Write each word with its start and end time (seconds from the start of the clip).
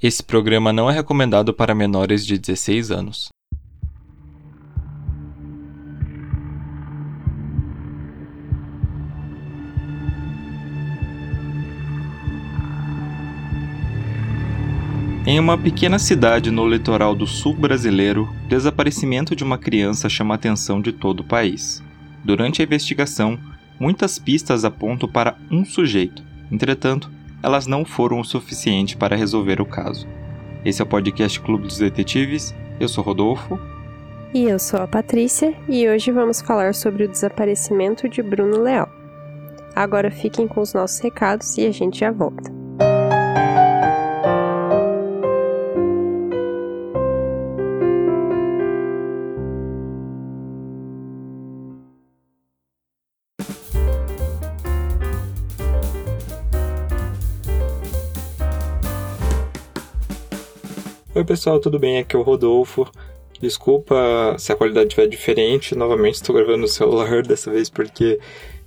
Esse 0.00 0.22
programa 0.22 0.72
não 0.72 0.88
é 0.88 0.94
recomendado 0.94 1.52
para 1.52 1.74
menores 1.74 2.24
de 2.24 2.38
16 2.38 2.92
anos. 2.92 3.30
Em 15.26 15.40
uma 15.40 15.58
pequena 15.58 15.98
cidade 15.98 16.52
no 16.52 16.68
litoral 16.68 17.16
do 17.16 17.26
sul 17.26 17.54
brasileiro, 17.54 18.32
o 18.44 18.48
desaparecimento 18.48 19.34
de 19.34 19.42
uma 19.42 19.58
criança 19.58 20.08
chama 20.08 20.34
a 20.34 20.36
atenção 20.36 20.80
de 20.80 20.92
todo 20.92 21.20
o 21.20 21.24
país. 21.24 21.82
Durante 22.24 22.62
a 22.62 22.64
investigação, 22.64 23.36
muitas 23.80 24.16
pistas 24.16 24.64
apontam 24.64 25.08
para 25.08 25.36
um 25.50 25.64
sujeito. 25.64 26.22
Entretanto, 26.52 27.17
elas 27.42 27.66
não 27.66 27.84
foram 27.84 28.20
o 28.20 28.24
suficiente 28.24 28.96
para 28.96 29.16
resolver 29.16 29.60
o 29.60 29.66
caso. 29.66 30.06
Esse 30.64 30.82
é 30.82 30.84
o 30.84 30.88
podcast 30.88 31.40
Clube 31.40 31.66
dos 31.66 31.78
Detetives. 31.78 32.54
Eu 32.80 32.88
sou 32.88 33.04
Rodolfo. 33.04 33.58
E 34.34 34.44
eu 34.44 34.58
sou 34.58 34.80
a 34.80 34.86
Patrícia, 34.86 35.54
e 35.68 35.88
hoje 35.88 36.10
vamos 36.10 36.42
falar 36.42 36.74
sobre 36.74 37.04
o 37.04 37.08
desaparecimento 37.08 38.08
de 38.08 38.22
Bruno 38.22 38.60
Leal. 38.60 38.88
Agora 39.74 40.10
fiquem 40.10 40.46
com 40.46 40.60
os 40.60 40.74
nossos 40.74 40.98
recados 40.98 41.56
e 41.56 41.66
a 41.66 41.70
gente 41.70 42.00
já 42.00 42.10
volta. 42.10 42.57
Pessoal, 61.28 61.60
tudo 61.60 61.78
bem? 61.78 61.98
Aqui 61.98 62.16
é 62.16 62.18
o 62.18 62.22
Rodolfo. 62.22 62.90
Desculpa 63.38 64.34
se 64.38 64.50
a 64.50 64.56
qualidade 64.56 64.86
estiver 64.86 65.06
diferente. 65.06 65.74
Novamente 65.74 66.14
estou 66.14 66.34
gravando 66.34 66.62
no 66.62 66.68
celular 66.68 67.22
dessa 67.22 67.50
vez 67.50 67.68
porque 67.68 68.18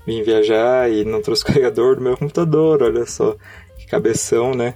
vim 0.06 0.22
viajar 0.22 0.92
e 0.92 1.04
não 1.04 1.24
trouxe 1.24 1.42
o 1.42 1.46
carregador 1.48 1.96
do 1.96 2.04
meu 2.04 2.16
computador. 2.16 2.84
Olha 2.84 3.04
só 3.08 3.36
que 3.80 3.88
cabeção, 3.88 4.54
né? 4.54 4.76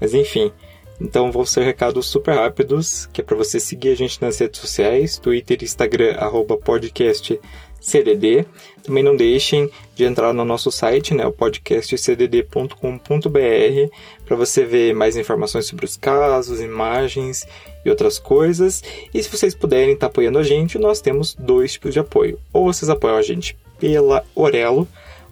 Mas 0.00 0.14
enfim. 0.14 0.50
Então 0.98 1.30
vou 1.30 1.44
ser 1.44 1.62
recados 1.62 2.06
super 2.06 2.34
rápidos, 2.34 3.04
que 3.12 3.20
é 3.20 3.24
para 3.24 3.36
você 3.36 3.60
seguir 3.60 3.90
a 3.90 3.94
gente 3.94 4.22
nas 4.22 4.38
redes 4.38 4.58
sociais, 4.58 5.18
Twitter, 5.18 5.58
Instagram, 5.62 6.14
arroba 6.16 6.56
podcast 6.56 7.38
CDD. 7.80 8.44
Também 8.82 9.02
não 9.02 9.16
deixem 9.16 9.70
de 9.94 10.04
entrar 10.04 10.32
no 10.32 10.44
nosso 10.44 10.70
site, 10.70 11.14
né, 11.14 11.26
o 11.26 11.32
podcastcdd.com.br, 11.32 13.92
para 14.24 14.36
você 14.36 14.64
ver 14.64 14.94
mais 14.94 15.16
informações 15.16 15.66
sobre 15.66 15.84
os 15.84 15.96
casos, 15.96 16.60
imagens 16.60 17.46
e 17.84 17.90
outras 17.90 18.18
coisas. 18.18 18.82
E 19.12 19.22
se 19.22 19.28
vocês 19.28 19.54
puderem 19.54 19.94
estar 19.94 20.06
tá 20.06 20.10
apoiando 20.10 20.38
a 20.38 20.42
gente, 20.42 20.78
nós 20.78 21.00
temos 21.00 21.34
dois 21.34 21.72
tipos 21.72 21.92
de 21.92 22.00
apoio. 22.00 22.38
Ou 22.52 22.64
vocês 22.64 22.88
apoiam 22.88 23.16
a 23.16 23.22
gente 23.22 23.56
pela 23.78 24.24
Orelo, 24.34 24.88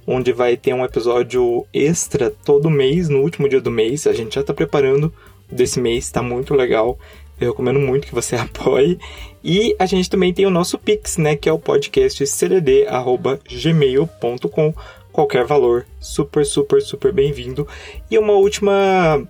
onde 0.07 0.33
vai 0.33 0.57
ter 0.57 0.75
um 0.75 0.85
episódio 0.85 1.67
extra 1.73 2.31
todo 2.31 2.71
mês, 2.71 3.09
no 3.09 3.21
último 3.21 3.49
dia 3.49 3.61
do 3.61 3.71
mês. 3.71 4.07
A 4.07 4.13
gente 4.13 4.35
já 4.35 4.41
está 4.41 4.53
preparando 4.53 5.13
desse 5.51 5.81
mês, 5.81 6.05
está 6.05 6.23
muito 6.23 6.55
legal. 6.55 6.99
Eu 7.41 7.51
recomendo 7.51 7.81
muito 7.81 8.07
que 8.07 8.15
você 8.15 8.37
apoie. 8.37 8.99
E 9.43 9.75
a 9.79 9.87
gente 9.87 10.09
também 10.09 10.33
tem 10.33 10.47
o 10.47 10.51
nosso 10.51 10.79
Pix, 10.79 11.19
né? 11.19 11.35
Que 11.37 11.49
é 11.49 11.53
o 11.53 11.59
podcast 11.59 12.25
cdd.gmail.com. 12.27 14.75
Qualquer 15.13 15.45
valor, 15.45 15.87
super, 16.01 16.45
super, 16.45 16.83
super 16.83 17.13
bem-vindo. 17.13 17.69
E 18.11 18.19
uma 18.19 18.33
última 18.33 19.25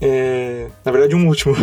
é, 0.00 0.68
na 0.84 0.92
verdade, 0.92 1.14
um 1.14 1.26
último 1.28 1.54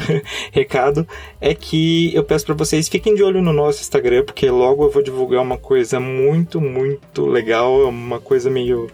recado 0.51 1.07
é 1.39 1.53
que 1.53 2.13
eu 2.15 2.23
peço 2.23 2.45
para 2.45 2.55
vocês 2.55 2.89
fiquem 2.89 3.13
de 3.13 3.23
olho 3.23 3.41
no 3.41 3.53
nosso 3.53 3.81
Instagram, 3.81 4.25
porque 4.25 4.49
logo 4.49 4.83
eu 4.83 4.89
vou 4.89 5.03
divulgar 5.03 5.41
uma 5.41 5.57
coisa 5.57 5.99
muito, 5.99 6.59
muito 6.59 7.25
legal, 7.25 7.87
uma 7.87 8.19
coisa 8.19 8.49
meio 8.49 8.89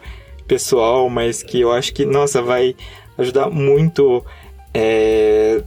pessoal, 0.47 1.09
mas 1.09 1.43
que 1.43 1.61
eu 1.61 1.71
acho 1.71 1.93
que, 1.93 2.05
nossa, 2.05 2.41
vai 2.41 2.75
ajudar 3.17 3.49
muito 3.49 4.23
é, 4.73 5.63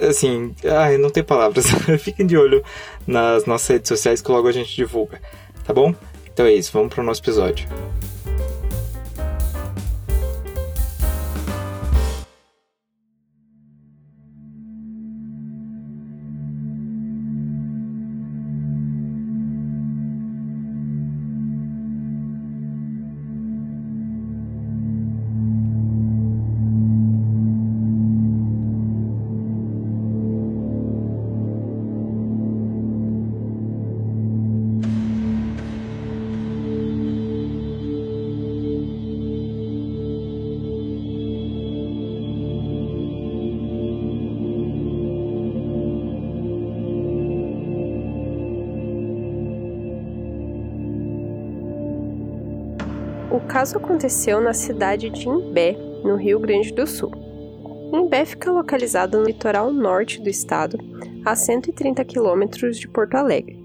assim, 0.00 0.54
ai, 0.64 0.96
não 0.98 1.10
tem 1.10 1.22
palavras. 1.22 1.66
Fiquem 2.00 2.26
de 2.26 2.36
olho 2.36 2.62
nas 3.06 3.46
nossas 3.46 3.68
redes 3.68 3.88
sociais 3.88 4.20
que 4.22 4.30
logo 4.30 4.48
a 4.48 4.52
gente 4.52 4.74
divulga, 4.74 5.20
tá 5.64 5.72
bom? 5.72 5.94
Então 6.32 6.46
é 6.46 6.52
isso, 6.52 6.72
vamos 6.72 6.92
para 6.94 7.02
o 7.02 7.04
nosso 7.04 7.20
episódio. 7.20 7.68
O 53.30 53.38
caso 53.38 53.78
aconteceu 53.78 54.40
na 54.40 54.52
cidade 54.52 55.08
de 55.08 55.28
Imbé, 55.28 55.76
no 56.02 56.16
Rio 56.16 56.40
Grande 56.40 56.72
do 56.72 56.84
Sul. 56.84 57.12
Imbé 57.92 58.24
fica 58.24 58.50
localizado 58.50 59.18
no 59.18 59.24
litoral 59.24 59.72
norte 59.72 60.20
do 60.20 60.28
estado, 60.28 60.76
a 61.24 61.36
130 61.36 62.04
quilômetros 62.04 62.76
de 62.76 62.88
Porto 62.88 63.14
Alegre. 63.14 63.60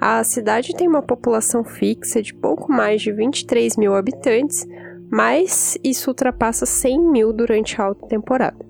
A 0.00 0.24
cidade 0.24 0.74
tem 0.74 0.88
uma 0.88 1.02
população 1.02 1.62
fixa 1.62 2.22
de 2.22 2.32
pouco 2.32 2.72
mais 2.72 3.02
de 3.02 3.12
23 3.12 3.76
mil 3.76 3.94
habitantes, 3.94 4.66
mas 5.10 5.76
isso 5.84 6.08
ultrapassa 6.08 6.64
100 6.64 7.00
mil 7.00 7.32
durante 7.34 7.78
a 7.78 7.84
alta 7.84 8.06
temporada. 8.06 8.64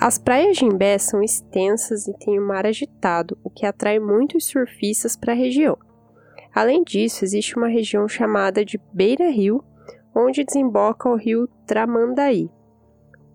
As 0.00 0.18
praias 0.18 0.56
de 0.56 0.64
Imbé 0.64 0.98
são 0.98 1.20
extensas 1.20 2.06
e 2.06 2.16
têm 2.16 2.38
um 2.38 2.46
mar 2.46 2.64
agitado, 2.64 3.36
o 3.42 3.50
que 3.50 3.66
atrai 3.66 3.98
muitos 3.98 4.46
surfistas 4.46 5.16
para 5.16 5.32
a 5.32 5.36
região. 5.36 5.76
Além 6.54 6.82
disso, 6.82 7.24
existe 7.24 7.56
uma 7.56 7.68
região 7.68 8.08
chamada 8.08 8.64
de 8.64 8.80
Beira 8.92 9.30
Rio, 9.30 9.62
onde 10.14 10.44
desemboca 10.44 11.08
o 11.08 11.16
rio 11.16 11.48
Tramandaí. 11.66 12.50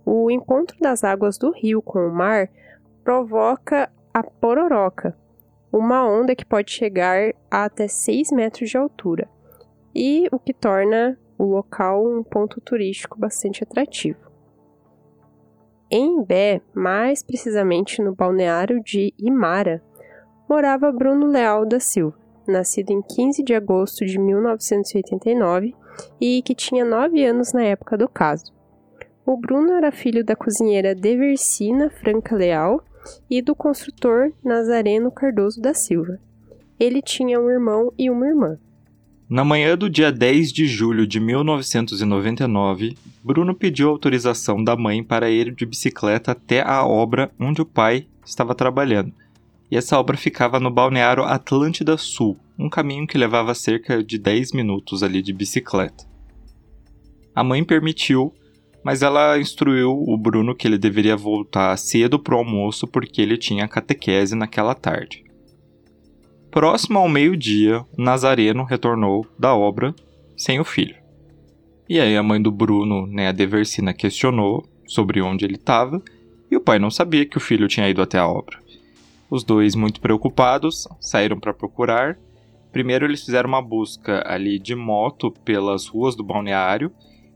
O 0.06 0.30
encontro 0.30 0.78
das 0.82 1.04
águas 1.04 1.38
do 1.38 1.52
rio 1.52 1.82
com 1.82 2.00
o 2.00 2.14
mar 2.14 2.50
provoca 3.04 3.90
a 4.14 4.24
pororoca, 4.24 5.18
uma 5.72 6.06
onda 6.06 6.36
que 6.36 6.46
pode 6.46 6.72
chegar 6.72 7.34
a 7.50 7.66
até 7.66 7.88
6 7.88 8.32
metros 8.32 8.70
de 8.70 8.78
altura, 8.78 9.30
e 9.96 10.28
o 10.32 10.40
que 10.40 10.54
torna 10.54 11.18
o 11.38 11.46
local 11.46 12.06
um 12.06 12.24
ponto 12.24 12.60
turístico 12.60 13.20
bastante 13.20 13.64
atrativo. 13.64 14.20
Em 15.90 16.18
Imbé, 16.18 16.62
mais 16.74 17.24
precisamente 17.24 18.02
no 18.02 18.16
balneário 18.16 18.82
de 18.84 19.14
Imara, 19.18 19.82
morava 20.50 20.92
Bruno 20.92 21.28
Leal 21.28 21.66
da 21.66 21.80
Silva 21.80 22.23
nascido 22.52 22.92
em 22.92 23.02
15 23.02 23.44
de 23.44 23.54
agosto 23.54 24.06
de 24.06 24.20
1989 24.20 25.74
e 26.20 26.42
que 26.42 26.56
tinha 26.56 26.84
9 26.84 27.24
anos 27.26 27.54
na 27.54 27.64
época 27.64 27.98
do 27.98 28.08
caso. 28.08 28.52
O 29.26 29.38
Bruno 29.38 29.74
era 29.74 29.92
filho 29.92 30.24
da 30.24 30.36
cozinheira 30.36 30.94
Deversina 30.94 31.90
Franca 31.90 32.36
Leal 32.36 32.84
e 33.30 33.42
do 33.42 33.56
construtor 33.56 34.32
Nazareno 34.44 35.12
Cardoso 35.12 35.62
da 35.62 35.74
Silva. 35.74 36.20
Ele 36.80 37.02
tinha 37.02 37.40
um 37.40 37.50
irmão 37.50 37.94
e 37.98 38.10
uma 38.10 38.28
irmã. 38.28 38.58
Na 39.30 39.46
manhã 39.46 39.78
do 39.78 39.90
dia 39.90 40.12
10 40.12 40.52
de 40.52 40.68
julho 40.68 41.08
de 41.08 41.20
1999, 41.20 42.98
Bruno 43.24 43.56
pediu 43.56 43.90
autorização 43.90 44.64
da 44.64 44.76
mãe 44.76 45.04
para 45.04 45.30
ir 45.30 45.56
de 45.56 45.66
bicicleta 45.66 46.34
até 46.34 46.62
a 46.62 46.86
obra 46.86 47.32
onde 47.40 47.62
o 47.62 47.66
pai 47.66 48.06
estava 48.26 48.54
trabalhando 48.54 49.14
e 49.74 49.76
essa 49.76 50.00
obra 50.00 50.16
ficava 50.16 50.60
no 50.60 50.70
balneário 50.70 51.24
Atlântida 51.24 51.98
Sul, 51.98 52.38
um 52.60 52.70
caminho 52.70 53.08
que 53.08 53.18
levava 53.18 53.56
cerca 53.56 54.04
de 54.04 54.20
10 54.20 54.52
minutos 54.52 55.02
ali 55.02 55.20
de 55.20 55.34
bicicleta. 55.34 56.06
A 57.34 57.44
mãe 57.44 57.64
permitiu, 57.64 58.32
mas 58.84 59.02
ela 59.02 59.36
instruiu 59.40 59.92
o 59.92 60.16
Bruno 60.16 60.56
que 60.56 60.68
ele 60.68 60.78
deveria 60.78 61.18
voltar 61.18 61.76
cedo 61.76 62.20
para 62.20 62.36
o 62.36 62.38
almoço 62.38 62.86
porque 62.86 63.20
ele 63.20 63.36
tinha 63.36 63.68
catequese 63.68 64.36
naquela 64.36 64.76
tarde. 64.76 65.24
Próximo 66.52 67.00
ao 67.00 67.10
meio-dia, 67.10 67.84
Nazareno 67.98 68.64
retornou 68.66 69.26
da 69.40 69.56
obra 69.56 69.96
sem 70.38 70.60
o 70.60 70.64
filho. 70.64 70.98
E 71.90 72.00
aí 72.00 72.16
a 72.16 72.22
mãe 72.22 72.40
do 72.40 72.52
Bruno, 72.52 73.08
né, 73.08 73.30
a 73.30 73.32
Deversina, 73.32 73.92
questionou 73.92 74.64
sobre 74.86 75.20
onde 75.20 75.46
ele 75.46 75.56
estava 75.56 76.00
e 76.52 76.56
o 76.56 76.62
pai 76.62 76.78
não 76.78 76.92
sabia 76.92 77.26
que 77.26 77.38
o 77.38 77.42
filho 77.42 77.68
tinha 77.68 77.90
ido 77.90 78.04
até 78.04 78.20
a 78.20 78.28
obra. 78.28 78.62
Os 79.34 79.44
dois, 79.44 79.74
muito 79.74 80.00
preocupados, 80.00 80.88
saíram 81.00 81.40
para 81.40 81.56
procurar. 81.56 82.20
Primeiro, 82.72 83.04
eles 83.04 83.26
fizeram 83.26 83.50
uma 83.50 83.64
busca 83.64 84.22
ali 84.28 84.60
de 84.60 84.76
moto 84.76 85.32
pelas 85.44 85.88
ruas 85.88 86.16
do 86.16 86.24
balneário 86.24 86.92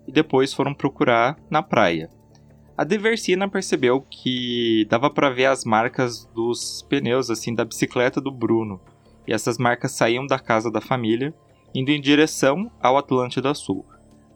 e 0.08 0.12
depois 0.12 0.54
foram 0.54 0.76
procurar 0.76 1.36
na 1.50 1.64
praia. 1.64 2.08
A 2.78 2.84
Diversina 2.84 3.50
percebeu 3.50 4.00
que 4.00 4.86
dava 4.88 5.10
para 5.10 5.32
ver 5.32 5.46
as 5.46 5.66
marcas 5.66 6.30
dos 6.36 6.86
pneus 6.88 7.32
assim 7.32 7.56
da 7.56 7.66
bicicleta 7.66 8.22
do 8.22 8.30
Bruno. 8.30 8.80
E 9.26 9.34
essas 9.34 9.58
marcas 9.58 9.94
saíam 9.94 10.28
da 10.28 10.38
casa 10.38 10.70
da 10.70 10.80
família, 10.80 11.34
indo 11.74 11.90
em 11.90 12.00
direção 12.00 12.72
ao 12.80 12.96
Atlântida 12.96 13.56
Sul. 13.56 13.84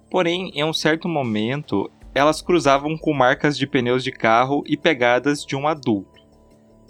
Porém, 0.10 0.50
em 0.56 0.64
um 0.64 0.74
certo 0.74 1.08
momento, 1.08 1.92
elas 2.16 2.42
cruzavam 2.42 2.98
com 2.98 3.14
marcas 3.14 3.56
de 3.56 3.68
pneus 3.68 4.04
de 4.04 4.12
carro 4.12 4.64
e 4.66 4.76
pegadas 4.76 5.46
de 5.46 5.56
um 5.56 5.68
adulto. 5.68 6.11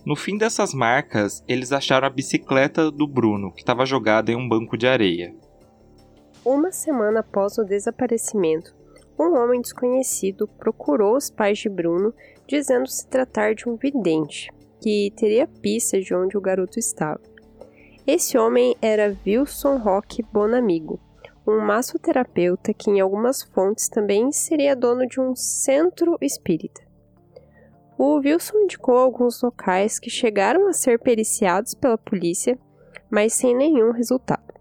No 0.04 0.16
fim 0.16 0.36
dessas 0.36 0.74
marcas, 0.74 1.44
eles 1.48 1.72
acharam 1.72 2.08
a 2.08 2.10
bicicleta 2.10 2.90
do 2.90 3.08
Bruno, 3.08 3.52
que 3.52 3.62
estava 3.62 3.86
jogada 3.86 4.32
em 4.32 4.36
um 4.36 4.50
banco 4.50 4.76
de 4.76 4.88
areia. 4.88 5.36
Uma 6.44 6.72
semana 6.72 7.20
após 7.20 7.60
o 7.60 7.64
desaparecimento, 7.64 8.76
um 9.20 9.36
homem 9.38 9.62
desconhecido 9.62 10.48
procurou 10.48 11.16
os 11.16 11.30
pais 11.30 11.60
de 11.60 11.70
Bruno, 11.70 12.12
dizendo 12.48 12.88
se 12.88 13.08
tratar 13.08 13.54
de 13.54 13.70
um 13.70 13.76
vidente, 13.76 14.50
que 14.82 15.14
teria 15.16 15.46
pista 15.46 16.02
de 16.02 16.16
onde 16.16 16.36
o 16.36 16.42
garoto 16.42 16.80
estava. 16.80 17.22
Esse 18.08 18.40
homem 18.40 18.76
era 18.82 19.16
Wilson 19.26 19.78
Roque 19.78 20.24
Bonamigo, 20.24 21.00
um 21.46 21.60
massoterapeuta 21.60 22.74
que, 22.74 22.90
em 22.90 23.00
algumas 23.00 23.44
fontes, 23.44 23.88
também 23.88 24.32
seria 24.32 24.76
dono 24.76 25.06
de 25.06 25.20
um 25.20 25.36
centro 25.36 26.18
espírita. 26.20 26.82
O 28.04 28.16
Wilson 28.16 28.62
indicou 28.62 28.98
alguns 28.98 29.44
locais 29.44 30.00
que 30.00 30.10
chegaram 30.10 30.68
a 30.68 30.74
ser 30.74 30.98
periciados 30.98 31.76
pela 31.76 32.00
polícia, 32.00 32.58
mas 33.12 33.32
sem 33.32 33.56
nenhum 33.56 33.92
resultado. 33.92 34.56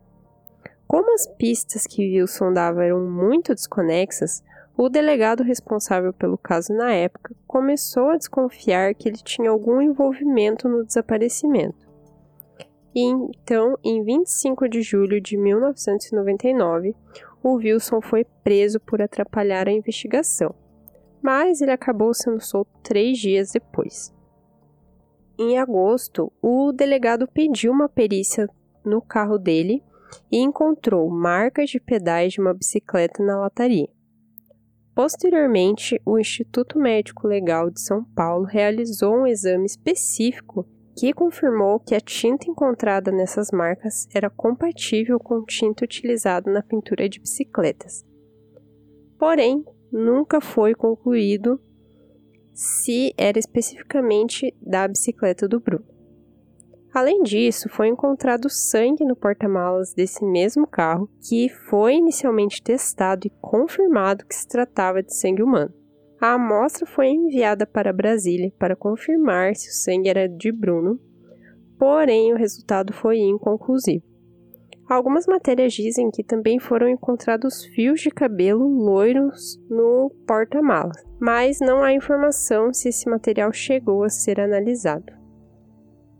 Como 0.87 1.15
as 1.15 1.27
pistas 1.39 1.87
que 1.87 2.03
Wilson 2.03 2.53
dava 2.53 2.85
eram 2.85 3.01
muito 3.01 3.55
desconexas, 3.55 4.45
o 4.77 4.91
delegado 4.91 5.43
responsável 5.43 6.13
pelo 6.13 6.37
caso 6.37 6.75
na 6.75 6.93
época 6.93 7.35
começou 7.47 8.11
a 8.11 8.19
desconfiar 8.19 8.95
que 8.95 9.09
ele 9.09 9.17
tinha 9.17 9.49
algum 9.49 9.81
envolvimento 9.81 10.69
no 10.69 10.85
desaparecimento. 10.85 11.89
E 12.95 13.05
então, 13.05 13.79
em 13.83 14.05
25 14.05 14.69
de 14.69 14.83
julho 14.83 15.19
de 15.19 15.39
1999, 15.39 16.95
o 17.43 17.55
Wilson 17.55 18.03
foi 18.03 18.23
preso 18.45 18.79
por 18.79 19.01
atrapalhar 19.01 19.67
a 19.67 19.73
investigação, 19.73 20.55
mas 21.22 21.61
ele 21.61 21.70
acabou 21.70 22.12
sendo 22.14 22.40
solto 22.40 22.70
três 22.82 23.19
dias 23.19 23.52
depois. 23.52 24.14
Em 25.38 25.58
agosto, 25.58 26.32
o 26.43 26.72
delegado 26.72 27.26
pediu 27.26 27.72
uma 27.72 27.88
perícia 27.88 28.49
no 28.84 29.00
carro 29.00 29.38
dele 29.38 29.82
e 30.31 30.38
encontrou 30.38 31.08
marcas 31.08 31.70
de 31.70 31.81
pedais 31.81 32.32
de 32.32 32.40
uma 32.40 32.52
bicicleta 32.52 33.22
na 33.22 33.38
lataria. 33.38 33.88
Posteriormente, 34.94 36.00
o 36.05 36.19
Instituto 36.19 36.78
Médico 36.78 37.26
Legal 37.26 37.70
de 37.70 37.81
São 37.81 38.05
Paulo 38.05 38.44
realizou 38.44 39.14
um 39.14 39.26
exame 39.26 39.64
específico 39.64 40.67
que 40.96 41.12
confirmou 41.14 41.81
que 41.81 41.94
a 41.94 42.00
tinta 42.00 42.50
encontrada 42.50 43.11
nessas 43.11 43.50
marcas 43.50 44.06
era 44.12 44.28
compatível 44.28 45.19
com 45.19 45.43
tinta 45.44 45.84
utilizada 45.84 46.52
na 46.52 46.62
pintura 46.62 47.08
de 47.08 47.20
bicicletas. 47.20 48.05
Porém, 49.19 49.64
nunca 49.93 50.41
foi 50.41 50.75
concluído 50.75 51.61
se 52.53 53.15
era 53.17 53.39
especificamente 53.39 54.55
da 54.61 54.87
bicicleta 54.87 55.49
do 55.49 55.61
Bruno. 55.61 55.85
Além 56.93 57.23
disso, 57.23 57.69
foi 57.69 57.87
encontrado 57.89 58.51
sangue 58.51 59.05
no 59.05 59.15
porta-malas 59.15 59.95
desse 59.95 60.25
mesmo 60.25 60.67
carro, 60.67 61.09
que 61.29 61.49
foi 61.49 61.95
inicialmente 61.95 62.61
testado 62.61 63.27
e 63.27 63.33
confirmado 63.41 64.27
que 64.27 64.35
se 64.35 64.47
tratava 64.49 65.03
de 65.03 65.15
sangue 65.15 65.43
humano. 65.43 65.73
A 66.21 66.35
amostra 66.35 66.85
foi 66.85 67.09
enviada 67.09 67.65
para 67.65 67.93
Brasília 67.93 68.53
para 68.59 68.77
confirmar 68.77 69.55
se 69.55 69.71
o 69.71 69.73
sangue 69.73 70.09
era 70.09 70.29
de 70.29 70.51
Bruno, 70.51 71.01
porém 71.79 72.33
o 72.35 72.37
resultado 72.37 72.93
foi 72.93 73.19
inconclusivo. 73.19 74.10
Algumas 74.91 75.25
matérias 75.25 75.73
dizem 75.73 76.11
que 76.11 76.25
também 76.25 76.59
foram 76.59 76.89
encontrados 76.89 77.65
fios 77.65 78.01
de 78.01 78.11
cabelo 78.11 78.67
loiros 78.67 79.57
no 79.71 80.11
porta-malas, 80.27 80.97
mas 81.21 81.61
não 81.61 81.81
há 81.81 81.95
informação 81.95 82.75
se 82.75 82.89
esse 82.89 83.09
material 83.09 83.53
chegou 83.53 84.03
a 84.03 84.09
ser 84.09 84.41
analisado. 84.41 85.13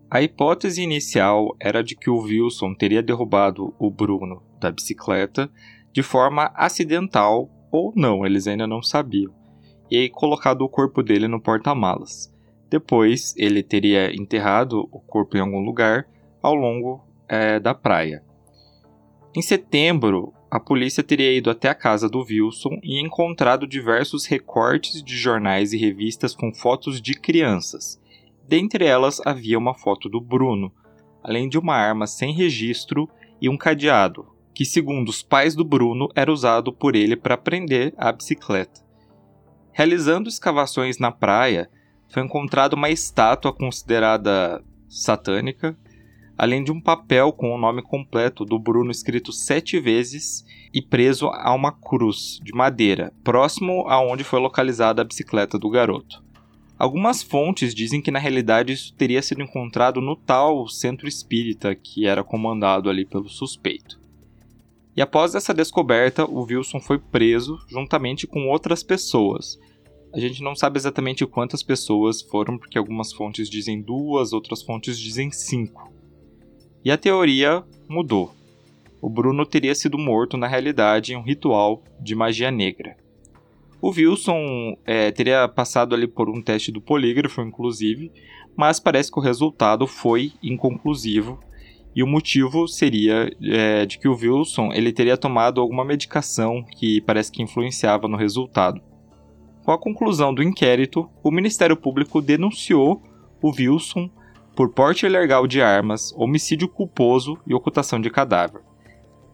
A 0.09 0.21
hipótese 0.21 0.81
inicial 0.81 1.53
era 1.59 1.83
de 1.83 1.97
que 1.97 2.09
o 2.09 2.19
Wilson 2.19 2.73
teria 2.73 3.03
derrubado 3.03 3.75
o 3.77 3.91
Bruno 3.91 4.41
da 4.57 4.71
bicicleta 4.71 5.51
de 5.91 6.01
forma 6.01 6.49
acidental 6.55 7.49
ou 7.69 7.91
não, 7.93 8.25
eles 8.25 8.47
ainda 8.47 8.65
não 8.65 8.81
sabiam, 8.81 9.33
e 9.89 10.07
colocado 10.07 10.61
o 10.61 10.69
corpo 10.69 11.03
dele 11.03 11.27
no 11.27 11.41
porta-malas. 11.41 12.33
Depois, 12.69 13.33
ele 13.35 13.63
teria 13.63 14.15
enterrado 14.15 14.87
o 14.93 14.99
corpo 15.01 15.35
em 15.35 15.41
algum 15.41 15.59
lugar 15.59 16.07
ao 16.41 16.55
longo 16.55 17.03
é, 17.27 17.59
da 17.59 17.73
praia. 17.73 18.30
Em 19.35 19.41
setembro, 19.41 20.33
a 20.49 20.59
polícia 20.59 21.01
teria 21.01 21.31
ido 21.31 21.49
até 21.49 21.69
a 21.69 21.75
casa 21.75 22.09
do 22.09 22.19
Wilson 22.19 22.79
e 22.83 23.01
encontrado 23.01 23.65
diversos 23.65 24.25
recortes 24.25 25.01
de 25.01 25.17
jornais 25.17 25.71
e 25.73 25.77
revistas 25.77 26.35
com 26.35 26.53
fotos 26.53 27.01
de 27.01 27.13
crianças 27.13 28.01
Dentre 28.51 28.85
elas 28.85 29.21
havia 29.25 29.57
uma 29.57 29.73
foto 29.73 30.09
do 30.09 30.19
Bruno, 30.19 30.73
além 31.23 31.47
de 31.47 31.57
uma 31.57 31.73
arma 31.73 32.05
sem 32.05 32.33
registro 32.33 33.09
e 33.39 33.47
um 33.47 33.55
cadeado, 33.55 34.27
que, 34.53 34.65
segundo 34.65 35.07
os 35.07 35.23
pais 35.23 35.55
do 35.55 35.63
Bruno, 35.63 36.09
era 36.13 36.29
usado 36.29 36.73
por 36.73 36.93
ele 36.93 37.15
para 37.15 37.37
prender 37.37 37.93
a 37.97 38.11
bicicleta. 38.11 38.81
Realizando 39.71 40.27
escavações 40.27 40.97
na 40.97 41.13
praia, 41.13 41.69
foi 42.09 42.23
encontrada 42.23 42.75
uma 42.75 42.89
estátua 42.89 43.53
considerada 43.53 44.61
satânica, 44.89 45.77
além 46.41 46.63
de 46.63 46.71
um 46.71 46.81
papel 46.81 47.31
com 47.31 47.53
o 47.53 47.57
nome 47.57 47.83
completo 47.83 48.43
do 48.43 48.57
Bruno 48.57 48.89
escrito 48.89 49.31
sete 49.31 49.79
vezes 49.79 50.43
e 50.73 50.81
preso 50.81 51.27
a 51.27 51.53
uma 51.53 51.71
cruz 51.71 52.39
de 52.43 52.51
madeira, 52.51 53.13
próximo 53.23 53.87
a 53.87 54.01
onde 54.01 54.23
foi 54.23 54.39
localizada 54.39 55.03
a 55.03 55.05
bicicleta 55.05 55.59
do 55.59 55.69
garoto. 55.69 56.23
Algumas 56.79 57.21
fontes 57.21 57.75
dizem 57.75 58.01
que 58.01 58.09
na 58.09 58.17
realidade 58.17 58.73
isso 58.73 58.91
teria 58.95 59.21
sido 59.21 59.43
encontrado 59.43 60.01
no 60.01 60.15
tal 60.15 60.67
centro 60.67 61.07
espírita 61.07 61.75
que 61.75 62.07
era 62.07 62.23
comandado 62.23 62.89
ali 62.89 63.05
pelo 63.05 63.29
suspeito. 63.29 63.99
E 64.97 65.01
após 65.01 65.35
essa 65.35 65.53
descoberta, 65.53 66.25
o 66.25 66.41
Wilson 66.41 66.79
foi 66.79 66.97
preso 66.97 67.59
juntamente 67.67 68.25
com 68.25 68.49
outras 68.49 68.81
pessoas. 68.81 69.59
A 70.11 70.19
gente 70.19 70.41
não 70.41 70.55
sabe 70.55 70.79
exatamente 70.79 71.23
quantas 71.27 71.61
pessoas 71.61 72.19
foram, 72.19 72.57
porque 72.57 72.79
algumas 72.79 73.13
fontes 73.13 73.47
dizem 73.47 73.79
duas, 73.79 74.33
outras 74.33 74.63
fontes 74.63 74.97
dizem 74.97 75.31
cinco. 75.31 76.00
E 76.83 76.91
a 76.91 76.97
teoria 76.97 77.63
mudou. 77.87 78.33
O 79.01 79.09
Bruno 79.09 79.45
teria 79.45 79.73
sido 79.75 79.97
morto 79.97 80.37
na 80.37 80.47
realidade 80.47 81.13
em 81.13 81.17
um 81.17 81.23
ritual 81.23 81.83
de 81.99 82.15
magia 82.15 82.51
negra. 82.51 82.95
O 83.81 83.89
Wilson 83.89 84.77
é, 84.85 85.11
teria 85.11 85.47
passado 85.47 85.95
ali 85.95 86.07
por 86.07 86.29
um 86.29 86.41
teste 86.41 86.71
do 86.71 86.79
polígrafo, 86.79 87.41
inclusive, 87.41 88.11
mas 88.55 88.79
parece 88.79 89.11
que 89.11 89.19
o 89.19 89.23
resultado 89.23 89.87
foi 89.87 90.33
inconclusivo 90.43 91.39
e 91.95 92.03
o 92.03 92.07
motivo 92.07 92.67
seria 92.67 93.29
é, 93.41 93.85
de 93.85 93.97
que 93.97 94.07
o 94.07 94.15
Wilson 94.15 94.71
ele 94.71 94.93
teria 94.93 95.17
tomado 95.17 95.59
alguma 95.59 95.83
medicação 95.83 96.63
que 96.63 97.01
parece 97.01 97.31
que 97.31 97.41
influenciava 97.41 98.07
no 98.07 98.17
resultado. 98.17 98.81
Com 99.63 99.71
a 99.71 99.79
conclusão 99.79 100.33
do 100.33 100.41
inquérito, 100.41 101.09
o 101.23 101.31
Ministério 101.31 101.75
Público 101.75 102.21
denunciou 102.21 103.01
o 103.41 103.49
Wilson 103.49 104.09
por 104.55 104.69
porte 104.69 105.05
ilegal 105.05 105.47
de 105.47 105.61
armas, 105.61 106.13
homicídio 106.15 106.67
culposo 106.67 107.37
e 107.47 107.53
ocultação 107.53 107.99
de 107.99 108.09
cadáver. 108.09 108.61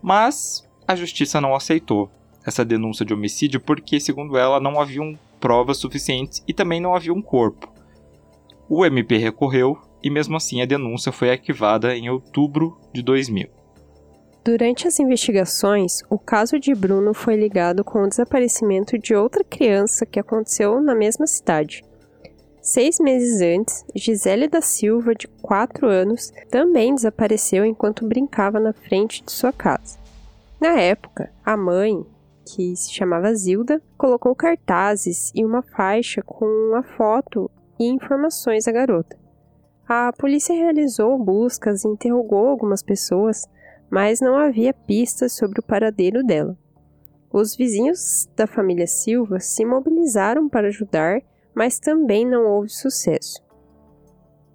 Mas 0.01 0.67
a 0.87 0.95
justiça 0.95 1.41
não 1.41 1.55
aceitou 1.55 2.09
essa 2.45 2.63
denúncia 2.63 3.05
de 3.05 3.13
homicídio 3.13 3.59
porque, 3.59 3.99
segundo 3.99 4.37
ela, 4.37 4.59
não 4.59 4.79
haviam 4.79 5.17
provas 5.39 5.77
suficientes 5.77 6.43
e 6.47 6.53
também 6.53 6.79
não 6.79 6.95
havia 6.95 7.13
um 7.13 7.21
corpo. 7.21 7.71
O 8.69 8.85
MP 8.85 9.17
recorreu 9.17 9.77
e, 10.01 10.09
mesmo 10.09 10.37
assim, 10.37 10.61
a 10.61 10.65
denúncia 10.65 11.11
foi 11.11 11.31
arquivada 11.31 11.95
em 11.95 12.09
outubro 12.09 12.77
de 12.93 13.01
2000. 13.01 13.49
Durante 14.45 14.87
as 14.87 14.97
investigações, 14.97 16.01
o 16.09 16.17
caso 16.17 16.57
de 16.57 16.73
Bruno 16.73 17.13
foi 17.13 17.35
ligado 17.35 17.83
com 17.83 18.03
o 18.03 18.07
desaparecimento 18.07 18.97
de 18.97 19.13
outra 19.13 19.43
criança 19.43 20.05
que 20.05 20.19
aconteceu 20.19 20.79
na 20.79 20.95
mesma 20.95 21.27
cidade. 21.27 21.83
Seis 22.69 22.99
meses 22.99 23.39
antes, 23.39 23.85
Gisele 23.95 24.49
da 24.49 24.59
Silva, 24.59 25.15
de 25.15 25.25
4 25.41 25.87
anos, 25.87 26.33
também 26.51 26.93
desapareceu 26.93 27.63
enquanto 27.63 28.05
brincava 28.05 28.59
na 28.59 28.73
frente 28.73 29.23
de 29.23 29.31
sua 29.31 29.53
casa. 29.53 29.97
Na 30.59 30.77
época, 30.77 31.31
a 31.45 31.55
mãe, 31.55 32.05
que 32.45 32.75
se 32.75 32.91
chamava 32.91 33.33
Zilda, 33.33 33.81
colocou 33.97 34.35
cartazes 34.35 35.31
e 35.33 35.45
uma 35.45 35.61
faixa 35.61 36.21
com 36.21 36.43
uma 36.43 36.83
foto 36.83 37.49
e 37.79 37.85
informações 37.85 38.67
à 38.67 38.71
garota. 38.73 39.17
A 39.87 40.11
polícia 40.11 40.53
realizou 40.53 41.17
buscas 41.17 41.85
e 41.85 41.87
interrogou 41.87 42.49
algumas 42.49 42.83
pessoas, 42.83 43.47
mas 43.89 44.19
não 44.19 44.35
havia 44.35 44.73
pistas 44.73 45.31
sobre 45.31 45.61
o 45.61 45.63
paradeiro 45.63 46.21
dela. 46.21 46.57
Os 47.31 47.55
vizinhos 47.55 48.27
da 48.35 48.45
família 48.45 48.87
Silva 48.87 49.39
se 49.39 49.63
mobilizaram 49.63 50.49
para 50.49 50.67
ajudar, 50.67 51.21
mas 51.57 51.79
também 51.79 52.23
não 52.23 52.45
houve 52.45 52.69
sucesso. 52.69 53.43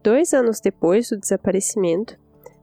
Dois 0.05 0.33
anos 0.33 0.61
depois 0.61 1.09
do 1.09 1.19
desaparecimento, 1.19 2.17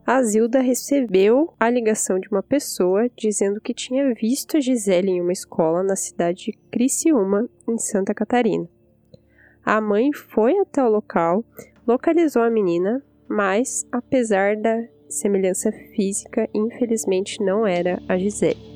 a 0.06 0.24
Zilda 0.24 0.62
recebeu 0.62 1.54
a 1.60 1.70
ligação 1.70 2.18
de 2.18 2.30
uma 2.30 2.42
pessoa 2.42 3.10
dizendo 3.18 3.60
que 3.60 3.74
tinha 3.74 4.14
visto 4.14 4.56
a 4.56 4.62
Gisele 4.62 5.12
em 5.12 5.22
uma 5.22 5.34
escola 5.34 5.84
na 5.84 5.98
cidade 5.98 6.46
de 6.46 6.54
Criciúma, 6.72 7.50
em 7.68 7.78
Santa 7.78 8.14
Catarina. 8.14 8.66
A 9.64 9.82
mãe 9.82 10.14
foi 10.14 10.58
até 10.58 10.82
o 10.82 10.90
local, 10.90 11.44
localizou 11.86 12.42
a 12.42 12.50
menina, 12.50 13.04
mas, 13.28 13.86
apesar 13.92 14.56
da 14.56 14.88
semelhança 15.10 15.70
física, 15.94 16.50
infelizmente 16.54 17.44
não 17.44 17.68
era 17.68 18.02
a 18.08 18.18
Gisele. 18.18 18.69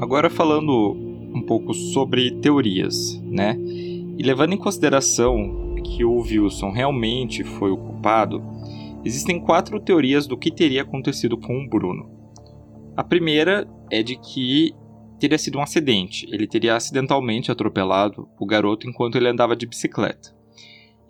Agora 0.00 0.30
falando 0.30 0.92
um 1.34 1.42
pouco 1.42 1.74
sobre 1.74 2.30
teorias, 2.30 3.20
né? 3.24 3.56
E 3.58 4.22
levando 4.22 4.52
em 4.52 4.56
consideração 4.56 5.74
que 5.82 6.04
o 6.04 6.20
Wilson 6.20 6.70
realmente 6.70 7.42
foi 7.42 7.72
o 7.72 7.76
culpado, 7.76 8.40
existem 9.04 9.40
quatro 9.40 9.80
teorias 9.80 10.26
do 10.26 10.36
que 10.36 10.52
teria 10.52 10.82
acontecido 10.82 11.36
com 11.36 11.58
o 11.58 11.68
Bruno. 11.68 12.08
A 12.96 13.02
primeira 13.02 13.68
é 13.90 14.00
de 14.00 14.16
que 14.16 14.72
teria 15.18 15.36
sido 15.36 15.58
um 15.58 15.62
acidente. 15.62 16.28
Ele 16.30 16.46
teria 16.46 16.76
acidentalmente 16.76 17.50
atropelado 17.50 18.28
o 18.38 18.46
garoto 18.46 18.88
enquanto 18.88 19.16
ele 19.16 19.28
andava 19.28 19.56
de 19.56 19.66
bicicleta. 19.66 20.32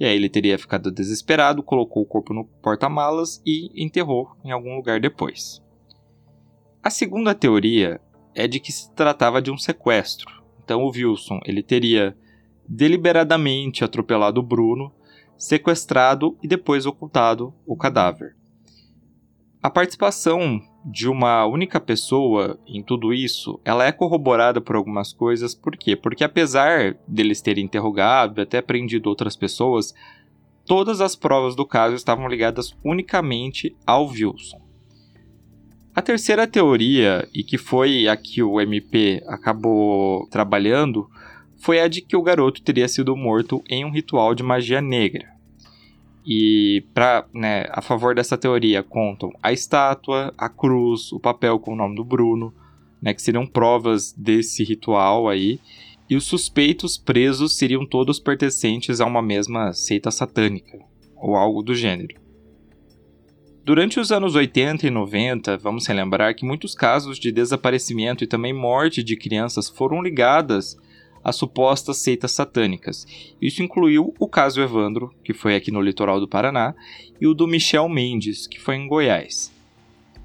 E 0.00 0.04
aí 0.06 0.16
ele 0.16 0.30
teria 0.30 0.58
ficado 0.58 0.90
desesperado, 0.90 1.62
colocou 1.62 2.02
o 2.02 2.06
corpo 2.06 2.32
no 2.32 2.44
porta-malas 2.62 3.42
e 3.44 3.70
enterrou 3.76 4.30
em 4.42 4.50
algum 4.50 4.76
lugar 4.76 4.98
depois. 4.98 5.62
A 6.82 6.90
segunda 6.90 7.34
teoria 7.34 8.00
é 8.34 8.46
de 8.46 8.60
que 8.60 8.72
se 8.72 8.92
tratava 8.94 9.40
de 9.42 9.50
um 9.50 9.58
sequestro. 9.58 10.42
Então 10.62 10.82
o 10.82 10.90
Wilson 10.90 11.40
ele 11.44 11.62
teria 11.62 12.16
deliberadamente 12.68 13.82
atropelado 13.82 14.42
Bruno, 14.42 14.92
sequestrado 15.36 16.36
e 16.42 16.48
depois 16.48 16.84
ocultado 16.84 17.54
o 17.66 17.76
cadáver. 17.76 18.36
A 19.62 19.70
participação 19.70 20.60
de 20.84 21.08
uma 21.08 21.44
única 21.46 21.80
pessoa 21.80 22.58
em 22.66 22.82
tudo 22.82 23.12
isso, 23.12 23.60
ela 23.64 23.84
é 23.84 23.92
corroborada 23.92 24.60
por 24.60 24.76
algumas 24.76 25.12
coisas. 25.12 25.54
Por 25.54 25.76
quê? 25.76 25.96
Porque 25.96 26.22
apesar 26.22 26.96
deles 27.06 27.40
terem 27.40 27.64
interrogado 27.64 28.40
e 28.40 28.42
até 28.42 28.62
prendido 28.62 29.08
outras 29.08 29.36
pessoas, 29.36 29.92
todas 30.64 31.00
as 31.00 31.16
provas 31.16 31.56
do 31.56 31.66
caso 31.66 31.94
estavam 31.94 32.28
ligadas 32.28 32.76
unicamente 32.84 33.76
ao 33.86 34.06
Wilson. 34.06 34.67
A 35.98 36.00
terceira 36.00 36.46
teoria, 36.46 37.28
e 37.34 37.42
que 37.42 37.58
foi 37.58 38.06
a 38.06 38.16
que 38.16 38.40
o 38.40 38.60
MP 38.60 39.20
acabou 39.26 40.28
trabalhando, 40.28 41.10
foi 41.56 41.80
a 41.80 41.88
de 41.88 42.00
que 42.00 42.16
o 42.16 42.22
garoto 42.22 42.62
teria 42.62 42.86
sido 42.86 43.16
morto 43.16 43.60
em 43.68 43.84
um 43.84 43.90
ritual 43.90 44.32
de 44.32 44.44
magia 44.44 44.80
negra. 44.80 45.26
E 46.24 46.84
pra, 46.94 47.26
né, 47.34 47.64
a 47.70 47.82
favor 47.82 48.14
dessa 48.14 48.38
teoria 48.38 48.80
contam 48.80 49.32
a 49.42 49.52
estátua, 49.52 50.32
a 50.38 50.48
cruz, 50.48 51.10
o 51.10 51.18
papel 51.18 51.58
com 51.58 51.72
o 51.72 51.76
nome 51.76 51.96
do 51.96 52.04
Bruno, 52.04 52.54
né, 53.02 53.12
que 53.12 53.20
seriam 53.20 53.44
provas 53.44 54.12
desse 54.12 54.62
ritual 54.62 55.28
aí. 55.28 55.58
E 56.08 56.14
os 56.14 56.26
suspeitos 56.26 56.96
presos 56.96 57.58
seriam 57.58 57.84
todos 57.84 58.20
pertencentes 58.20 59.00
a 59.00 59.04
uma 59.04 59.20
mesma 59.20 59.72
seita 59.72 60.12
satânica, 60.12 60.78
ou 61.16 61.34
algo 61.34 61.60
do 61.60 61.74
gênero. 61.74 62.27
Durante 63.68 64.00
os 64.00 64.10
anos 64.10 64.34
80 64.34 64.86
e 64.86 64.90
90, 64.90 65.58
vamos 65.58 65.86
relembrar 65.86 66.34
que 66.34 66.42
muitos 66.42 66.74
casos 66.74 67.18
de 67.18 67.30
desaparecimento 67.30 68.24
e 68.24 68.26
também 68.26 68.50
morte 68.50 69.02
de 69.02 69.14
crianças 69.14 69.68
foram 69.68 70.00
ligadas 70.00 70.78
as 71.22 71.36
supostas 71.36 71.98
seitas 71.98 72.32
satânicas. 72.32 73.06
Isso 73.38 73.62
incluiu 73.62 74.14
o 74.18 74.26
caso 74.26 74.62
Evandro, 74.62 75.12
que 75.22 75.34
foi 75.34 75.54
aqui 75.54 75.70
no 75.70 75.82
litoral 75.82 76.18
do 76.18 76.26
Paraná, 76.26 76.74
e 77.20 77.26
o 77.26 77.34
do 77.34 77.46
Michel 77.46 77.90
Mendes, 77.90 78.46
que 78.46 78.58
foi 78.58 78.76
em 78.76 78.88
Goiás. 78.88 79.52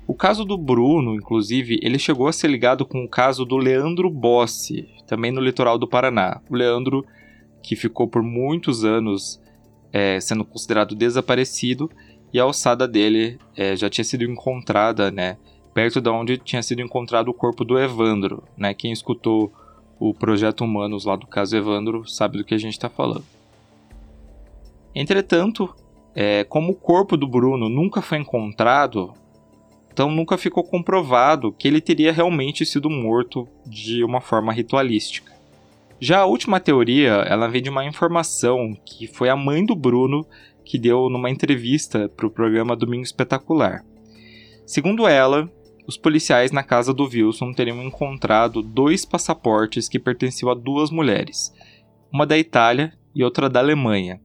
O 0.08 0.14
caso 0.14 0.46
do 0.46 0.58
Bruno, 0.58 1.14
inclusive, 1.14 1.82
ele 1.84 2.00
chegou 2.00 2.30
a 2.30 2.32
ser 2.32 2.48
ligado 2.48 2.86
com 2.86 3.04
o 3.04 3.10
caso 3.10 3.44
do 3.44 3.58
Leandro 3.58 4.10
Bossi, 4.10 4.88
também 5.06 5.34
no 5.34 5.42
litoral 5.42 5.78
do 5.78 5.86
Paraná. 5.86 6.40
O 6.50 6.56
Leandro, 6.56 7.06
que 7.62 7.76
ficou 7.76 8.08
por 8.08 8.24
muitos 8.24 8.86
anos 8.86 9.38
é, 9.92 10.18
sendo 10.22 10.46
considerado 10.46 10.96
desaparecido, 10.96 11.92
e 12.34 12.40
a 12.40 12.46
ossada 12.46 12.88
dele 12.88 13.40
é, 13.56 13.75
já 13.75 13.90
tinha 13.90 14.04
sido 14.04 14.24
encontrada, 14.24 15.12
né, 15.12 15.38
perto 15.74 16.02
de 16.02 16.10
onde 16.10 16.38
tinha 16.38 16.63
sido 16.63 16.82
encontrado 16.82 17.30
o 17.30 17.34
corpo 17.34 17.63
do 17.63 17.78
Evandro, 17.78 18.44
né, 18.58 18.74
quem 18.74 18.92
escutou 18.92 19.54
o 20.00 20.13
Projeto 20.13 20.63
Humanos 20.63 21.06
lá 21.06 21.16
do 21.16 21.28
caso 21.28 21.56
Evandro 21.56 22.08
sabe 22.08 22.38
do 22.38 22.44
que 22.44 22.56
a 22.56 22.58
gente 22.58 22.74
está 22.74 22.90
falando. 22.90 23.24
Entretanto, 24.96 25.74
é, 26.16 26.44
como 26.44 26.72
o 26.72 26.75
corpo 26.75 27.16
do 27.16 27.28
Bruno 27.28 27.70
nunca 27.70 28.02
foi 28.02 28.18
encontrado, 28.18 29.13
então 29.92 30.10
nunca 30.10 30.38
ficou 30.38 30.63
comprovado 30.63 31.52
que 31.52 31.68
ele 31.68 31.80
teria 31.80 32.12
realmente 32.12 32.66
sido 32.66 32.90
morto 32.90 33.48
de 33.66 34.04
uma 34.04 34.20
forma 34.20 34.52
ritualística. 34.52 35.32
Já 36.00 36.20
a 36.20 36.25
última 36.25 36.60
teoria, 36.60 37.12
ela 37.28 37.48
vem 37.48 37.62
de 37.62 37.70
uma 37.70 37.86
informação 37.86 38.75
que 38.86 39.08
foi 39.08 39.30
a 39.30 39.38
mãe 39.38 39.66
do 39.66 39.75
Bruno 39.75 40.25
que 40.63 40.79
deu 40.79 41.10
numa 41.10 41.29
entrevista 41.29 42.10
para 42.10 42.27
o 42.27 42.32
programa 42.32 42.75
Domingo 42.75 43.03
Espetacular. 43.03 43.84
Segundo 44.65 45.08
ela, 45.08 45.51
os 45.86 45.98
policiais 45.98 46.51
na 46.51 46.63
casa 46.63 46.93
do 46.93 47.03
Wilson 47.03 47.51
teriam 47.53 47.84
encontrado 47.84 48.62
dois 48.62 49.05
passaportes 49.05 49.89
que 49.89 50.00
pertenciam 50.00 50.50
a 50.50 50.55
duas 50.55 50.89
mulheres, 50.89 51.53
uma 52.12 52.25
da 52.25 52.38
Itália 52.38 52.93
e 53.13 53.24
outra 53.24 53.50
da 53.50 53.60
Alemanha. 53.60 54.20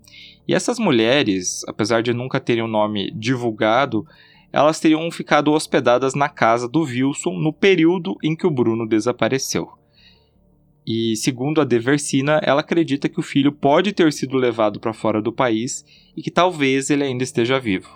E 0.46 0.54
essas 0.54 0.78
mulheres, 0.78 1.62
apesar 1.66 2.02
de 2.02 2.14
nunca 2.14 2.40
terem 2.40 2.62
o 2.62 2.66
um 2.66 2.70
nome 2.70 3.10
divulgado, 3.10 4.06
elas 4.52 4.80
teriam 4.80 5.10
ficado 5.10 5.52
hospedadas 5.52 6.14
na 6.14 6.28
casa 6.28 6.68
do 6.68 6.82
Wilson 6.82 7.38
no 7.38 7.52
período 7.52 8.16
em 8.22 8.34
que 8.34 8.46
o 8.46 8.50
Bruno 8.50 8.88
desapareceu. 8.88 9.77
E 10.90 11.14
segundo 11.16 11.60
a 11.60 11.64
Deversina, 11.64 12.40
ela 12.42 12.62
acredita 12.62 13.10
que 13.10 13.20
o 13.20 13.22
filho 13.22 13.52
pode 13.52 13.92
ter 13.92 14.10
sido 14.10 14.38
levado 14.38 14.80
para 14.80 14.94
fora 14.94 15.20
do 15.20 15.30
país 15.30 15.84
e 16.16 16.22
que 16.22 16.30
talvez 16.30 16.88
ele 16.88 17.04
ainda 17.04 17.22
esteja 17.22 17.60
vivo. 17.60 17.90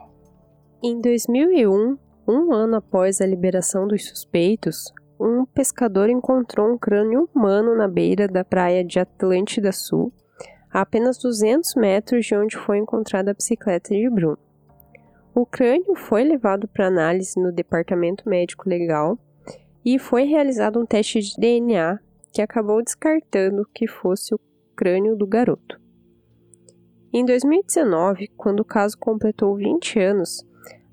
Em 0.84 1.00
2001, 1.00 1.96
um 2.28 2.52
ano 2.52 2.76
após 2.76 3.22
a 3.22 3.26
liberação 3.26 3.88
dos 3.88 4.06
suspeitos, 4.06 4.92
um 5.18 5.46
pescador 5.46 6.10
encontrou 6.10 6.70
um 6.70 6.76
crânio 6.76 7.30
humano 7.34 7.74
na 7.74 7.88
beira 7.88 8.28
da 8.28 8.44
praia 8.44 8.84
de 8.84 8.98
Atlântida 8.98 9.72
Sul, 9.72 10.12
a 10.70 10.82
apenas 10.82 11.16
200 11.16 11.74
metros 11.76 12.26
de 12.26 12.36
onde 12.36 12.58
foi 12.58 12.76
encontrada 12.76 13.30
a 13.30 13.34
bicicleta 13.34 13.94
de 13.94 14.10
Bruno. 14.10 14.38
O 15.34 15.46
crânio 15.46 15.94
foi 15.96 16.24
levado 16.24 16.68
para 16.68 16.88
análise 16.88 17.40
no 17.40 17.50
Departamento 17.50 18.28
Médico 18.28 18.68
Legal 18.68 19.18
e 19.82 19.98
foi 19.98 20.24
realizado 20.24 20.78
um 20.78 20.84
teste 20.84 21.20
de 21.20 21.34
DNA 21.38 21.98
que 22.32 22.42
acabou 22.42 22.82
descartando 22.82 23.68
que 23.74 23.86
fosse 23.86 24.34
o 24.34 24.40
crânio 24.74 25.14
do 25.14 25.26
garoto. 25.26 25.80
Em 27.12 27.24
2019, 27.24 28.28
quando 28.36 28.60
o 28.60 28.64
caso 28.64 28.96
completou 28.98 29.54
20 29.54 29.98
anos, 29.98 30.46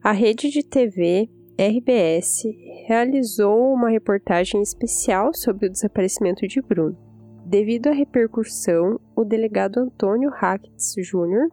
a 0.03 0.11
rede 0.11 0.49
de 0.49 0.63
TV 0.63 1.29
RBS 1.57 2.43
realizou 2.87 3.73
uma 3.73 3.89
reportagem 3.89 4.61
especial 4.61 5.33
sobre 5.33 5.67
o 5.67 5.69
desaparecimento 5.69 6.47
de 6.47 6.61
Bruno. 6.61 6.97
Devido 7.45 7.87
à 7.87 7.91
repercussão, 7.91 8.99
o 9.13 9.25
delegado 9.25 9.79
Antônio 9.79 10.29
Hackett 10.29 11.01
Jr. 11.01 11.49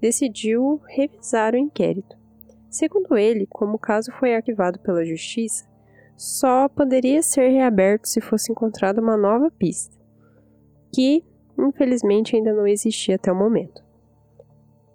decidiu 0.00 0.80
revisar 0.86 1.54
o 1.54 1.58
inquérito. 1.58 2.16
Segundo 2.70 3.16
ele, 3.16 3.46
como 3.46 3.74
o 3.74 3.78
caso 3.80 4.12
foi 4.12 4.34
arquivado 4.34 4.78
pela 4.78 5.04
Justiça, 5.04 5.67
só 6.18 6.68
poderia 6.68 7.22
ser 7.22 7.48
reaberto 7.48 8.08
se 8.08 8.20
fosse 8.20 8.50
encontrada 8.50 9.00
uma 9.00 9.16
nova 9.16 9.52
pista, 9.52 9.96
que 10.92 11.24
infelizmente 11.56 12.34
ainda 12.34 12.52
não 12.52 12.66
existia 12.66 13.14
até 13.14 13.30
o 13.30 13.36
momento. 13.36 13.84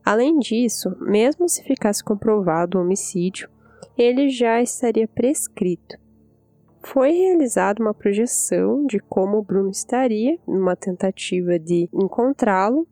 Além 0.03 0.37
disso, 0.37 0.93
mesmo 0.99 1.47
se 1.47 1.63
ficasse 1.63 2.03
comprovado 2.03 2.77
o 2.77 2.81
homicídio, 2.81 3.49
ele 3.97 4.27
já 4.27 4.61
estaria 4.61 5.07
prescrito. 5.07 5.97
Foi 6.81 7.11
realizada 7.11 7.81
uma 7.81 7.93
projeção 7.93 8.85
de 8.85 8.99
como 8.99 9.37
o 9.37 9.41
Bruno 9.43 9.69
estaria 9.69 10.37
numa 10.45 10.75
tentativa 10.75 11.57
de 11.57 11.87
encontrá-lo, 11.93 12.85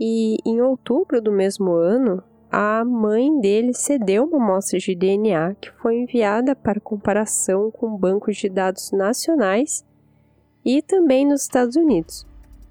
e 0.00 0.38
em 0.46 0.62
outubro 0.62 1.20
do 1.20 1.32
mesmo 1.32 1.72
ano, 1.72 2.22
a 2.50 2.82
mãe 2.84 3.40
dele 3.40 3.74
cedeu 3.74 4.24
uma 4.24 4.42
amostra 4.42 4.78
de 4.78 4.94
DNA 4.94 5.54
que 5.60 5.70
foi 5.72 5.98
enviada 5.98 6.56
para 6.56 6.80
comparação 6.80 7.70
com 7.70 7.96
bancos 7.96 8.36
de 8.36 8.48
dados 8.48 8.90
nacionais 8.90 9.84
e 10.64 10.80
também 10.80 11.26
nos 11.26 11.42
Estados 11.42 11.76
Unidos. 11.76 12.26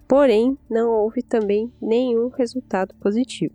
Porém, 0.07 0.57
não 0.69 0.89
houve 0.89 1.21
também 1.21 1.71
nenhum 1.81 2.29
resultado 2.29 2.95
positivo. 2.95 3.53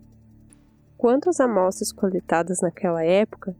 Quanto 0.97 1.29
às 1.29 1.39
amostras 1.39 1.91
coletadas 1.91 2.61
naquela 2.61 3.03
época, 3.03 3.55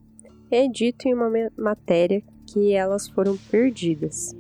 é 0.50 0.68
dito 0.68 1.08
em 1.08 1.14
uma 1.14 1.30
matéria 1.58 2.24
que 2.46 2.72
elas 2.74 3.10
foram 3.10 3.36
perdidas. 3.50 4.36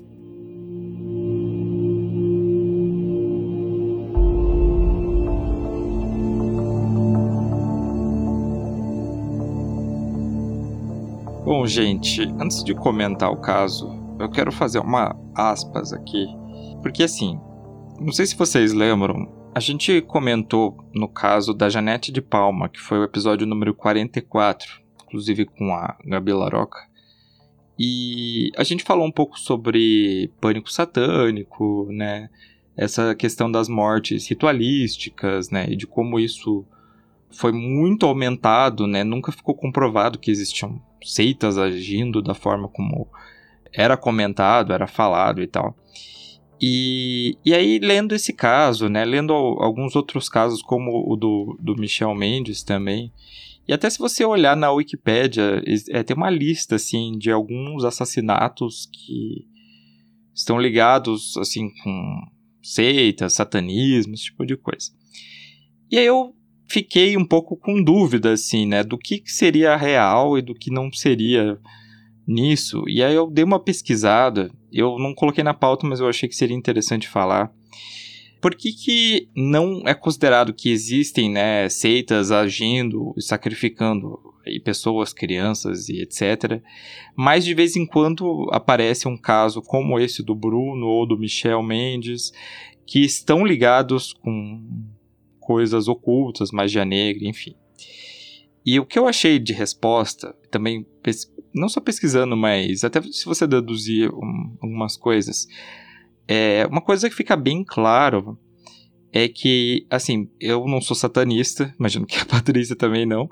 Bom, 11.56 11.68
gente, 11.68 12.24
antes 12.40 12.64
de 12.64 12.74
comentar 12.74 13.30
o 13.30 13.38
caso, 13.38 13.88
eu 14.20 14.28
quero 14.28 14.52
fazer 14.52 14.80
uma 14.80 15.16
aspas 15.36 15.94
aqui. 15.94 16.26
Porque 16.82 17.04
assim, 17.04 17.40
não 18.00 18.12
sei 18.12 18.26
se 18.26 18.36
vocês 18.36 18.74
lembram, 18.74 19.32
a 19.54 19.60
gente 19.60 20.02
comentou 20.02 20.76
no 20.96 21.08
caso 21.08 21.54
da 21.54 21.70
Janete 21.70 22.12
de 22.12 22.24
Palma, 22.24 22.68
que 22.68 22.80
foi 22.80 22.98
o 22.98 23.04
episódio 23.04 23.46
número 23.46 23.72
44, 23.72 24.82
inclusive 25.04 25.46
com 25.46 25.72
a 25.76 25.96
Gabi 26.04 26.34
Laroca. 26.34 26.80
E 27.78 28.50
a 28.58 28.64
gente 28.64 28.84
falou 28.84 29.06
um 29.06 29.12
pouco 29.12 29.40
sobre 29.40 30.32
pânico 30.42 30.72
satânico, 30.72 31.88
né? 31.92 32.32
Essa 32.76 33.14
questão 33.14 33.52
das 33.52 33.70
mortes 33.70 34.28
ritualísticas, 34.28 35.52
né? 35.52 35.68
E 35.70 35.76
de 35.76 35.86
como 35.86 36.20
isso 36.20 36.66
foi 37.30 37.52
muito 37.52 38.08
aumentado, 38.08 38.88
né? 38.88 39.04
Nunca 39.04 39.32
ficou 39.32 39.54
comprovado 39.54 40.18
que 40.18 40.32
existiam 40.32 40.82
seitas 41.04 41.58
agindo 41.58 42.22
da 42.22 42.34
forma 42.34 42.68
como 42.68 43.08
era 43.74 43.98
comentado, 43.98 44.74
era 44.74 44.88
falado 44.88 45.42
e 45.42 45.48
tal. 45.48 45.76
E, 46.62 47.38
e 47.44 47.54
aí, 47.54 47.80
lendo 47.80 48.16
esse 48.16 48.32
caso, 48.32 48.88
né, 48.88 49.04
lendo 49.04 49.34
alguns 49.34 49.96
outros 49.96 50.30
casos, 50.30 50.62
como 50.62 51.12
o 51.12 51.16
do, 51.16 51.58
do 51.60 51.76
Michel 51.76 52.16
Mendes 52.16 52.64
também, 52.64 53.12
e 53.68 53.74
até 53.74 53.90
se 53.90 54.00
você 54.00 54.26
olhar 54.26 54.56
na 54.56 54.72
Wikipédia, 54.72 55.62
é, 55.90 56.04
tem 56.04 56.16
uma 56.16 56.30
lista, 56.30 56.76
assim, 56.76 57.18
de 57.18 57.32
alguns 57.32 57.84
assassinatos 57.84 58.90
que 58.92 59.48
estão 60.34 60.60
ligados, 60.60 61.38
assim, 61.38 61.70
com 61.84 62.22
seitas, 62.62 63.34
satanismo, 63.34 64.14
esse 64.14 64.26
tipo 64.26 64.46
de 64.46 64.58
coisa. 64.58 64.92
E 65.90 65.98
aí 65.98 66.06
eu 66.06 66.36
fiquei 66.68 67.18
um 67.18 67.26
pouco 67.26 67.56
com 67.56 67.82
dúvida, 67.84 68.32
assim, 68.32 68.66
né, 68.66 68.84
do 68.84 68.98
que 68.98 69.22
seria 69.26 69.76
real 69.76 70.38
e 70.38 70.42
do 70.42 70.54
que 70.54 70.72
não 70.72 70.92
seria 70.92 71.58
nisso. 72.28 72.84
E 72.88 73.04
aí 73.04 73.14
eu 73.16 73.30
dei 73.30 73.44
uma 73.44 73.60
pesquisada, 73.60 74.52
eu 74.72 74.98
não 74.98 75.14
coloquei 75.14 75.44
na 75.44 75.54
pauta, 75.54 75.88
mas 75.88 76.00
eu 76.00 76.08
achei 76.08 76.28
que 76.28 76.36
seria 76.36 76.56
interessante 76.56 77.08
falar. 77.08 77.52
Por 78.42 78.56
que, 78.56 78.74
que 78.74 79.30
não 79.36 79.84
é 79.86 79.94
considerado 79.94 80.54
que 80.54 80.70
existem 80.70 81.32
né, 81.32 81.70
seitas 81.70 82.30
agindo 82.32 83.14
e 83.18 83.22
sacrificando 83.22 84.20
e 84.46 84.60
pessoas, 84.60 85.14
crianças 85.14 85.90
e 85.90 86.02
etc. 86.02 86.62
Mas 87.16 87.46
de 87.46 87.54
vez 87.54 87.76
em 87.76 87.86
quando 87.86 88.50
aparece 88.52 89.08
um 89.08 89.18
caso 89.18 89.62
como 89.62 90.00
esse 90.00 90.24
do 90.24 90.36
Bruno 90.36 90.86
ou 90.88 91.08
do 91.08 91.18
Michel 91.18 91.62
Mendes, 91.64 92.32
que 92.86 93.00
estão 93.00 93.46
ligados 93.46 94.14
com 94.14 94.62
coisas 95.44 95.88
ocultas, 95.88 96.52
magia 96.52 96.86
negra, 96.86 97.28
enfim. 97.28 97.56
E 98.66 98.80
o 98.80 98.86
que 98.86 98.98
eu 98.98 99.08
achei 99.08 99.40
de 99.40 99.52
resposta, 99.52 100.36
também 100.50 100.86
não 101.54 101.68
só 101.68 101.82
pesquisando, 101.82 102.36
mas 102.36 102.84
até 102.84 103.02
se 103.02 103.26
você 103.26 103.46
deduzir 103.46 104.10
um, 104.14 104.58
algumas 104.62 104.96
coisas, 104.96 105.48
é 106.28 106.66
uma 106.68 106.82
coisa 106.82 107.10
que 107.10 107.16
fica 107.16 107.36
bem 107.36 107.64
claro 107.64 108.38
é 109.12 109.28
que, 109.28 109.86
assim, 109.92 110.28
eu 110.40 110.66
não 110.66 110.82
sou 110.82 110.96
satanista, 110.96 111.74
imagino 111.80 112.06
que 112.06 112.18
a 112.18 112.26
Patrícia 112.26 112.76
também 112.76 113.06
não, 113.06 113.30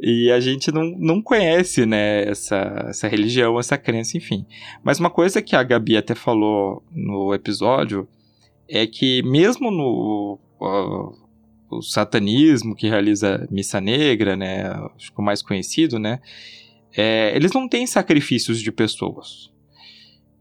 e 0.00 0.30
a 0.30 0.38
gente 0.38 0.70
não, 0.70 0.84
não 0.96 1.20
conhece, 1.20 1.84
né, 1.84 2.28
essa, 2.28 2.86
essa 2.88 3.08
religião, 3.08 3.58
essa 3.58 3.76
crença, 3.76 4.16
enfim. 4.16 4.46
Mas 4.84 5.00
uma 5.00 5.10
coisa 5.10 5.42
que 5.42 5.56
a 5.56 5.62
Gabi 5.62 5.96
até 5.96 6.14
falou 6.14 6.84
no 6.92 7.34
episódio 7.34 8.06
é 8.68 8.86
que 8.86 9.22
mesmo 9.24 9.72
no 9.72 10.38
uh, 10.60 11.27
o 11.70 11.82
satanismo 11.82 12.74
que 12.74 12.88
realiza 12.88 13.46
missa 13.50 13.80
negra, 13.80 14.36
né, 14.36 14.68
acho 14.96 15.12
que 15.12 15.20
o 15.20 15.22
mais 15.22 15.42
conhecido, 15.42 15.98
né, 15.98 16.20
é, 16.96 17.34
eles 17.34 17.52
não 17.52 17.68
têm 17.68 17.86
sacrifícios 17.86 18.60
de 18.60 18.72
pessoas. 18.72 19.50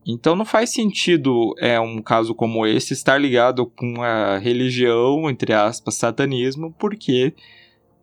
Então 0.05 0.37
não 0.37 0.45
faz 0.45 0.69
sentido 0.69 1.53
é 1.59 1.77
um 1.79 2.01
caso 2.01 2.33
como 2.33 2.65
esse 2.65 2.93
estar 2.93 3.17
ligado 3.17 3.65
com 3.65 4.01
a 4.01 4.37
religião, 4.37 5.29
entre 5.29 5.53
aspas, 5.53 5.95
satanismo, 5.95 6.73
porque 6.79 7.33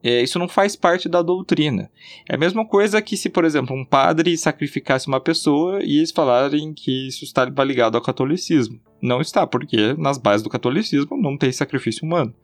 é, 0.02 0.22
isso 0.22 0.38
não 0.38 0.46
faz 0.46 0.76
parte 0.76 1.08
da 1.08 1.22
doutrina. 1.22 1.90
É 2.28 2.34
a 2.34 2.38
mesma 2.38 2.66
coisa 2.66 3.00
que 3.00 3.16
se, 3.16 3.30
por 3.30 3.42
exemplo, 3.42 3.74
um 3.74 3.86
padre 3.86 4.36
sacrificasse 4.36 5.08
uma 5.08 5.18
pessoa 5.18 5.82
e 5.82 5.96
eles 5.96 6.10
falarem 6.10 6.74
que 6.74 7.08
isso 7.08 7.24
está 7.24 7.46
ligado 7.64 7.96
ao 7.96 8.02
catolicismo. 8.02 8.78
Não 9.00 9.22
está, 9.22 9.46
porque 9.46 9.94
nas 9.94 10.18
bases 10.18 10.42
do 10.42 10.50
catolicismo 10.50 11.16
não 11.16 11.38
tem 11.38 11.50
sacrifício 11.52 12.04
humano. 12.04 12.34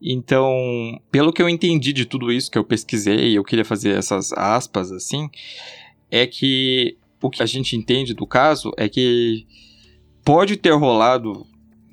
Então, 0.00 1.00
pelo 1.10 1.32
que 1.32 1.40
eu 1.40 1.48
entendi 1.48 1.92
de 1.92 2.04
tudo 2.04 2.30
isso 2.30 2.50
que 2.50 2.58
eu 2.58 2.64
pesquisei, 2.64 3.36
eu 3.36 3.44
queria 3.44 3.64
fazer 3.64 3.96
essas 3.96 4.32
aspas 4.32 4.92
assim, 4.92 5.28
é 6.10 6.26
que 6.26 6.96
o 7.20 7.30
que 7.30 7.42
a 7.42 7.46
gente 7.46 7.76
entende 7.76 8.14
do 8.14 8.26
caso 8.26 8.72
é 8.76 8.88
que 8.88 9.46
pode 10.24 10.56
ter 10.56 10.72
rolado 10.72 11.46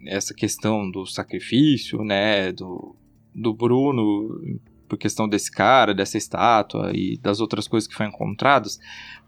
essa 0.05 0.33
questão 0.33 0.89
do 0.89 1.05
sacrifício, 1.05 2.03
né, 2.03 2.51
do, 2.51 2.95
do 3.33 3.53
Bruno, 3.53 4.59
por 4.87 4.97
questão 4.97 5.27
desse 5.27 5.49
cara, 5.49 5.93
dessa 5.93 6.17
estátua 6.17 6.91
e 6.93 7.17
das 7.17 7.39
outras 7.39 7.67
coisas 7.67 7.87
que 7.87 7.95
foram 7.95 8.09
encontradas, 8.09 8.79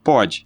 pode. 0.04 0.46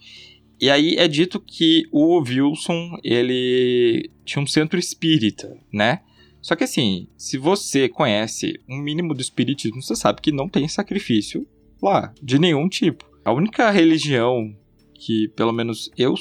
E 0.61 0.69
aí 0.69 0.95
é 0.97 1.07
dito 1.07 1.39
que 1.39 1.87
o 1.91 2.19
Wilson, 2.19 2.97
ele 3.03 4.11
tinha 4.23 4.43
um 4.43 4.47
centro 4.47 4.77
espírita, 4.77 5.57
né? 5.73 6.01
Só 6.41 6.56
que 6.56 6.63
assim, 6.63 7.08
se 7.17 7.38
você 7.38 7.89
conhece 7.89 8.60
um 8.67 8.78
mínimo 8.78 9.13
do 9.13 9.21
espiritismo, 9.21 9.82
você 9.82 9.95
sabe 9.95 10.21
que 10.21 10.32
não 10.32 10.47
tem 10.47 10.67
sacrifício 10.67 11.47
lá, 11.82 12.13
de 12.21 12.39
nenhum 12.39 12.67
tipo. 12.67 13.06
A 13.23 13.32
única 13.32 13.69
religião 13.69 14.56
que, 14.93 15.30
pelo 15.30 15.54
menos, 15.54 15.89
eu 15.97 16.13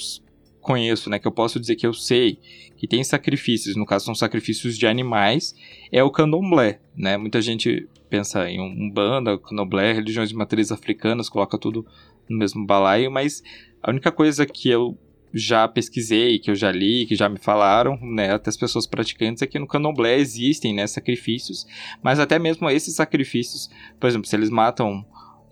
conheço, 0.60 1.08
né, 1.08 1.18
que 1.18 1.26
eu 1.26 1.32
posso 1.32 1.58
dizer 1.58 1.76
que 1.76 1.86
eu 1.86 1.94
sei 1.94 2.38
que 2.76 2.86
tem 2.86 3.02
sacrifícios, 3.02 3.74
no 3.74 3.86
caso 3.86 4.04
são 4.04 4.14
sacrifícios 4.14 4.76
de 4.76 4.86
animais, 4.86 5.54
é 5.90 6.02
o 6.02 6.10
candomblé, 6.10 6.80
né? 6.96 7.16
Muita 7.16 7.40
gente 7.40 7.88
pensa 8.08 8.48
em 8.48 8.60
um 8.60 8.90
banda, 8.90 9.38
candomblé, 9.38 9.92
religiões 9.92 10.28
de 10.28 10.34
matriz 10.34 10.70
africanas, 10.70 11.28
coloca 11.28 11.58
tudo 11.58 11.86
no 12.28 12.38
mesmo 12.38 12.64
balaio, 12.64 13.10
mas 13.10 13.42
a 13.82 13.90
única 13.90 14.12
coisa 14.12 14.46
que 14.46 14.68
eu 14.68 14.96
já 15.32 15.68
pesquisei, 15.68 16.38
que 16.38 16.50
eu 16.50 16.54
já 16.54 16.70
li, 16.72 17.06
que 17.06 17.14
já 17.14 17.28
me 17.28 17.38
falaram, 17.38 17.98
né, 18.00 18.32
até 18.32 18.50
as 18.50 18.56
pessoas 18.56 18.86
praticantes, 18.86 19.42
é 19.42 19.46
que 19.46 19.58
no 19.58 19.66
candomblé 19.66 20.16
existem, 20.18 20.74
né, 20.74 20.86
sacrifícios, 20.86 21.66
mas 22.02 22.18
até 22.18 22.38
mesmo 22.38 22.68
esses 22.70 22.94
sacrifícios, 22.94 23.70
por 24.00 24.06
exemplo, 24.06 24.26
se 24.26 24.36
eles 24.36 24.50
matam 24.50 25.04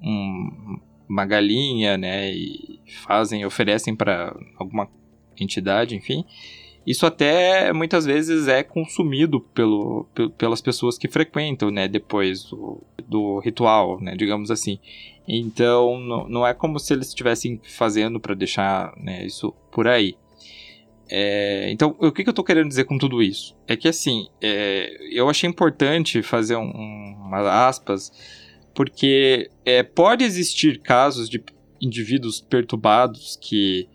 um, 0.02 0.78
uma 1.08 1.26
galinha, 1.26 1.96
né, 1.96 2.32
e 2.32 2.80
fazem, 3.02 3.44
oferecem 3.44 3.94
para 3.94 4.34
alguma 4.58 4.88
entidade, 5.38 5.94
enfim, 5.94 6.24
isso 6.86 7.04
até 7.04 7.72
muitas 7.72 8.06
vezes 8.06 8.46
é 8.46 8.62
consumido 8.62 9.40
pelo, 9.40 10.06
pelas 10.38 10.60
pessoas 10.60 10.96
que 10.96 11.08
frequentam, 11.08 11.70
né, 11.70 11.88
depois 11.88 12.44
do, 12.44 12.80
do 13.08 13.40
ritual, 13.40 14.00
né, 14.00 14.14
digamos 14.14 14.50
assim. 14.50 14.78
Então, 15.26 15.98
não, 15.98 16.28
não 16.28 16.46
é 16.46 16.54
como 16.54 16.78
se 16.78 16.92
eles 16.92 17.08
estivessem 17.08 17.60
fazendo 17.64 18.20
para 18.20 18.34
deixar 18.34 18.94
né, 18.96 19.26
isso 19.26 19.52
por 19.72 19.88
aí. 19.88 20.16
É, 21.08 21.68
então, 21.70 21.96
o 21.98 22.12
que, 22.12 22.22
que 22.22 22.28
eu 22.28 22.32
estou 22.32 22.44
querendo 22.44 22.68
dizer 22.68 22.84
com 22.84 22.98
tudo 22.98 23.22
isso? 23.22 23.56
É 23.66 23.76
que, 23.76 23.88
assim, 23.88 24.28
é, 24.40 24.90
eu 25.10 25.28
achei 25.28 25.48
importante 25.48 26.22
fazer 26.22 26.56
um, 26.56 26.70
um, 26.70 27.16
umas 27.26 27.46
aspas, 27.46 28.12
porque 28.74 29.50
é, 29.64 29.82
pode 29.82 30.24
existir 30.24 30.80
casos 30.80 31.28
de 31.28 31.42
indivíduos 31.80 32.40
perturbados 32.40 33.36
que 33.40 33.88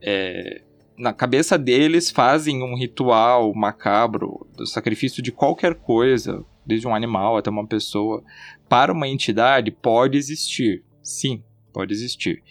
é, 0.00 0.62
na 0.96 1.12
cabeça 1.12 1.58
deles 1.58 2.10
fazem 2.10 2.62
um 2.62 2.76
ritual 2.76 3.52
macabro 3.54 4.46
do 4.56 4.66
sacrifício 4.66 5.22
de 5.22 5.32
qualquer 5.32 5.74
coisa, 5.74 6.44
desde 6.64 6.86
um 6.86 6.94
animal 6.94 7.36
até 7.36 7.50
uma 7.50 7.66
pessoa, 7.66 8.22
para 8.68 8.92
uma 8.92 9.08
entidade, 9.08 9.70
pode 9.70 10.16
existir. 10.16 10.82
Sim, 11.02 11.42
pode 11.72 11.92
existir. 11.92 12.42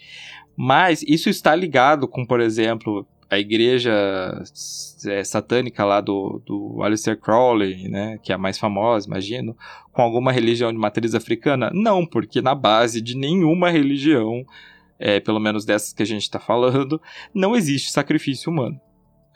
Mas 0.56 1.02
isso 1.02 1.28
está 1.28 1.54
ligado 1.54 2.06
com, 2.06 2.24
por 2.24 2.40
exemplo, 2.40 3.06
a 3.28 3.38
igreja 3.38 3.92
é, 5.06 5.24
satânica 5.24 5.84
lá 5.84 6.00
do, 6.00 6.40
do 6.46 6.82
Aleister 6.82 7.18
Crowley, 7.18 7.88
né, 7.88 8.18
que 8.22 8.30
é 8.30 8.34
a 8.34 8.38
mais 8.38 8.58
famosa, 8.58 9.08
imagino, 9.08 9.56
com 9.92 10.02
alguma 10.02 10.30
religião 10.30 10.72
de 10.72 10.78
matriz 10.78 11.14
africana? 11.14 11.70
Não, 11.72 12.06
porque 12.06 12.40
na 12.40 12.54
base 12.54 13.00
de 13.00 13.16
nenhuma 13.16 13.70
religião 13.70 14.44
é, 14.98 15.20
pelo 15.20 15.40
menos 15.40 15.64
dessas 15.64 15.92
que 15.92 16.02
a 16.02 16.06
gente 16.06 16.22
está 16.22 16.38
falando, 16.38 17.00
não 17.34 17.56
existe 17.56 17.90
sacrifício 17.90 18.50
humano. 18.50 18.80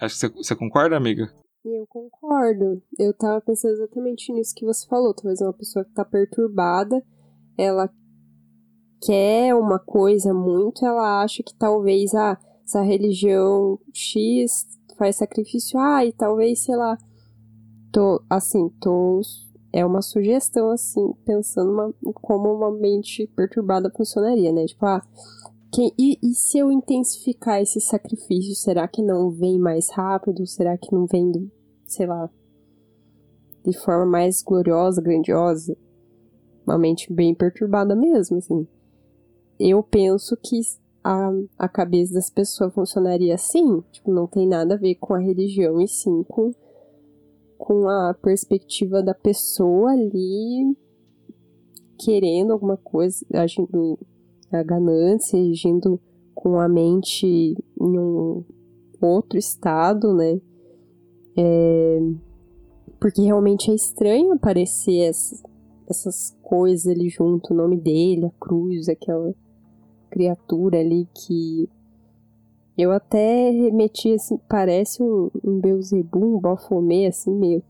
Acho 0.00 0.28
que 0.28 0.36
você, 0.36 0.54
concorda, 0.54 0.96
amiga? 0.96 1.32
Eu 1.64 1.86
concordo. 1.88 2.80
Eu 2.98 3.12
tava 3.12 3.40
pensando 3.40 3.72
exatamente 3.72 4.32
nisso 4.32 4.54
que 4.54 4.64
você 4.64 4.86
falou. 4.86 5.12
Talvez 5.12 5.40
uma 5.40 5.52
pessoa 5.52 5.84
que 5.84 5.92
tá 5.92 6.04
perturbada, 6.04 7.02
ela 7.56 7.90
quer 9.04 9.54
uma 9.54 9.78
coisa 9.78 10.32
muito, 10.32 10.84
ela 10.84 11.22
acha 11.22 11.42
que 11.42 11.54
talvez 11.56 12.14
ah, 12.14 12.38
essa 12.64 12.82
religião 12.82 13.78
X 13.92 14.66
faz 14.96 15.16
sacrifício, 15.16 15.78
ah, 15.78 16.04
e 16.04 16.12
talvez, 16.12 16.64
sei 16.64 16.76
lá, 16.76 16.98
tô, 17.92 18.22
assim, 18.28 18.68
tô, 18.80 19.20
é 19.72 19.84
uma 19.84 20.02
sugestão, 20.02 20.70
assim, 20.70 21.12
pensando 21.24 21.70
uma, 21.70 21.94
como 22.14 22.52
uma 22.52 22.70
mente 22.70 23.26
perturbada 23.36 23.90
funcionaria, 23.90 24.52
né? 24.52 24.66
Tipo, 24.66 24.86
ah, 24.86 25.02
quem, 25.72 25.92
e, 25.98 26.18
e 26.22 26.34
se 26.34 26.58
eu 26.58 26.72
intensificar 26.72 27.60
esse 27.60 27.80
sacrifício, 27.80 28.54
será 28.54 28.88
que 28.88 29.02
não 29.02 29.30
vem 29.30 29.58
mais 29.58 29.90
rápido? 29.90 30.46
Será 30.46 30.78
que 30.78 30.92
não 30.92 31.06
vem, 31.06 31.50
sei 31.86 32.06
lá, 32.06 32.30
de 33.64 33.76
forma 33.78 34.06
mais 34.06 34.42
gloriosa, 34.42 35.02
grandiosa? 35.02 35.76
Uma 36.66 36.78
mente 36.78 37.12
bem 37.12 37.34
perturbada 37.34 37.94
mesmo, 37.94 38.38
assim. 38.38 38.66
Eu 39.60 39.82
penso 39.82 40.36
que 40.36 40.60
a, 41.04 41.30
a 41.58 41.68
cabeça 41.68 42.14
das 42.14 42.30
pessoas 42.30 42.72
funcionaria 42.72 43.34
assim. 43.34 43.82
Tipo, 43.92 44.12
não 44.12 44.26
tem 44.26 44.46
nada 44.46 44.74
a 44.74 44.78
ver 44.78 44.94
com 44.94 45.14
a 45.14 45.18
religião, 45.18 45.80
e 45.80 45.88
sim 45.88 46.22
com, 46.24 46.52
com 47.58 47.88
a 47.88 48.14
perspectiva 48.14 49.02
da 49.02 49.12
pessoa 49.12 49.90
ali 49.90 50.76
querendo 51.98 52.52
alguma 52.52 52.76
coisa, 52.76 53.26
agindo 53.34 53.98
a 54.50 54.62
ganância, 54.62 55.38
agindo 55.38 56.00
com 56.34 56.60
a 56.60 56.68
mente 56.68 57.26
em 57.26 57.98
um 57.98 58.44
outro 59.00 59.36
estado, 59.38 60.14
né? 60.14 60.40
É, 61.36 61.98
porque 63.00 63.22
realmente 63.22 63.70
é 63.70 63.74
estranho 63.74 64.32
aparecer 64.32 65.00
essas, 65.00 65.42
essas 65.88 66.36
coisas 66.42 66.86
ali 66.86 67.08
junto, 67.08 67.52
o 67.52 67.56
nome 67.56 67.76
dele, 67.76 68.26
a 68.26 68.32
cruz, 68.40 68.88
aquela 68.88 69.34
criatura 70.10 70.78
ali 70.78 71.06
que 71.14 71.68
eu 72.78 72.92
até 72.92 73.50
remeti 73.50 74.14
assim, 74.14 74.38
parece 74.48 75.02
um, 75.02 75.28
um 75.44 75.58
Beelzebub, 75.58 76.22
um 76.22 76.38
Baphomet, 76.38 77.08
assim, 77.08 77.34
meio, 77.34 77.62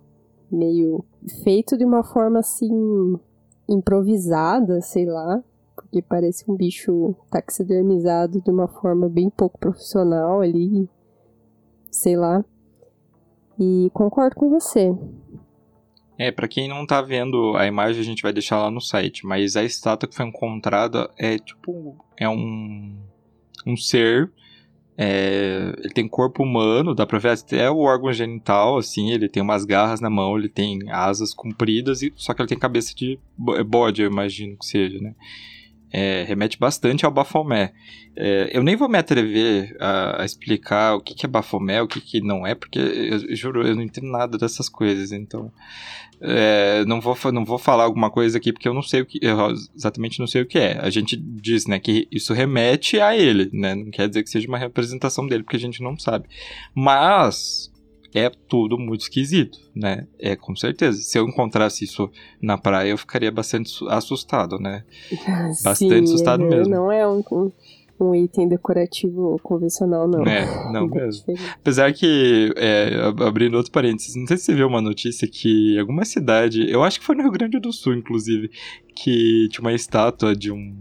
meio 0.52 1.04
feito 1.42 1.78
de 1.78 1.84
uma 1.84 2.04
forma 2.04 2.40
assim 2.40 3.18
improvisada, 3.66 4.82
sei 4.82 5.06
lá, 5.06 5.42
porque 5.74 6.02
parece 6.02 6.44
um 6.46 6.54
bicho 6.54 7.14
taxidermizado 7.30 8.40
de 8.42 8.50
uma 8.50 8.68
forma 8.68 9.08
bem 9.08 9.30
pouco 9.30 9.58
profissional 9.58 10.42
ali, 10.42 10.86
sei 11.90 12.14
lá. 12.16 12.44
E 13.58 13.90
concordo 13.94 14.36
com 14.36 14.50
você. 14.50 14.94
É, 16.18 16.30
para 16.30 16.48
quem 16.48 16.68
não 16.68 16.86
tá 16.86 17.00
vendo 17.00 17.56
a 17.56 17.66
imagem, 17.66 18.00
a 18.00 18.04
gente 18.04 18.22
vai 18.22 18.32
deixar 18.32 18.60
lá 18.60 18.70
no 18.70 18.80
site, 18.80 19.24
mas 19.24 19.56
a 19.56 19.64
estátua 19.64 20.08
que 20.08 20.14
foi 20.14 20.26
encontrada 20.26 21.10
é 21.16 21.38
tipo 21.38 21.96
é 22.16 22.28
um 22.28 22.96
um 23.66 23.76
ser 23.76 24.32
é, 25.00 25.72
ele 25.78 25.94
tem 25.94 26.08
corpo 26.08 26.42
humano, 26.42 26.92
dá 26.92 27.06
pra 27.06 27.20
ver 27.20 27.30
até 27.30 27.70
o 27.70 27.78
órgão 27.78 28.12
genital, 28.12 28.78
assim, 28.78 29.12
ele 29.12 29.28
tem 29.28 29.40
umas 29.40 29.64
garras 29.64 30.00
na 30.00 30.10
mão, 30.10 30.36
ele 30.36 30.48
tem 30.48 30.90
asas 30.90 31.32
compridas, 31.32 32.02
e, 32.02 32.12
só 32.16 32.34
que 32.34 32.42
ele 32.42 32.48
tem 32.48 32.58
cabeça 32.58 32.92
de 32.96 33.16
bode, 33.36 34.02
eu 34.02 34.10
imagino 34.10 34.56
que 34.58 34.66
seja, 34.66 34.98
né? 34.98 35.14
É, 35.92 36.24
remete 36.26 36.58
bastante 36.58 37.04
ao 37.04 37.12
Bafomé. 37.12 37.72
É, 38.16 38.50
eu 38.52 38.62
nem 38.62 38.76
vou 38.76 38.88
me 38.88 38.98
atrever 38.98 39.76
a, 39.80 40.22
a 40.22 40.24
explicar 40.24 40.94
o 40.96 41.00
que, 41.00 41.14
que 41.14 41.26
é 41.26 41.28
Bafomé, 41.28 41.80
o 41.80 41.88
que, 41.88 42.00
que 42.00 42.20
não 42.20 42.46
é, 42.46 42.54
porque 42.54 42.78
eu, 42.78 43.28
eu 43.28 43.36
juro, 43.36 43.66
eu 43.66 43.74
não 43.74 43.82
entendo 43.82 44.10
nada 44.10 44.36
dessas 44.36 44.68
coisas, 44.68 45.12
então 45.12 45.52
é, 46.20 46.84
não, 46.84 47.00
vou, 47.00 47.16
não 47.32 47.44
vou 47.44 47.58
falar 47.58 47.84
alguma 47.84 48.10
coisa 48.10 48.38
aqui 48.38 48.52
porque 48.52 48.68
eu 48.68 48.74
não 48.74 48.82
sei 48.82 49.02
o 49.02 49.06
que, 49.06 49.20
exatamente 49.74 50.18
não 50.18 50.26
sei 50.26 50.42
o 50.42 50.46
que 50.46 50.58
é. 50.58 50.78
A 50.80 50.90
gente 50.90 51.16
diz, 51.16 51.66
né, 51.66 51.78
que 51.78 52.08
isso 52.10 52.32
remete 52.32 53.00
a 53.00 53.16
ele, 53.16 53.48
né, 53.52 53.74
não 53.74 53.90
quer 53.90 54.08
dizer 54.08 54.22
que 54.22 54.30
seja 54.30 54.48
uma 54.48 54.58
representação 54.58 55.26
dele, 55.26 55.42
porque 55.42 55.56
a 55.56 55.60
gente 55.60 55.82
não 55.82 55.98
sabe. 55.98 56.28
Mas 56.74 57.70
é 58.14 58.30
tudo 58.48 58.78
muito 58.78 59.02
esquisito, 59.02 59.58
né? 59.74 60.06
É 60.18 60.34
com 60.34 60.56
certeza. 60.56 60.98
Se 61.00 61.18
eu 61.18 61.26
encontrasse 61.26 61.84
isso 61.84 62.10
na 62.40 62.56
praia, 62.56 62.90
eu 62.90 62.98
ficaria 62.98 63.30
bastante 63.30 63.72
assustado, 63.88 64.58
né? 64.58 64.84
Bastante 65.62 65.98
Sim, 65.98 66.04
assustado 66.04 66.44
é, 66.44 66.48
mesmo. 66.48 66.74
Não 66.74 66.90
é 66.90 67.06
um, 67.06 67.22
um, 67.30 67.52
um, 68.00 68.14
item 68.14 68.48
decorativo 68.48 69.38
convencional, 69.42 70.08
não. 70.08 70.24
É, 70.24 70.72
não 70.72 70.88
mesmo. 70.90 71.24
Apesar 71.54 71.92
que, 71.92 72.52
é, 72.56 72.90
abrindo 73.26 73.56
outro 73.56 73.72
parênteses, 73.72 74.16
não 74.16 74.26
sei 74.26 74.38
se 74.38 74.44
você 74.44 74.54
viu 74.54 74.68
uma 74.68 74.80
notícia 74.80 75.28
que 75.28 75.78
alguma 75.78 76.04
cidade, 76.04 76.70
eu 76.70 76.82
acho 76.82 77.00
que 77.00 77.06
foi 77.06 77.14
no 77.14 77.22
Rio 77.22 77.32
Grande 77.32 77.58
do 77.58 77.72
Sul, 77.72 77.94
inclusive, 77.94 78.50
que 78.94 79.48
tinha 79.50 79.60
uma 79.60 79.72
estátua 79.72 80.34
de 80.34 80.50
um 80.50 80.74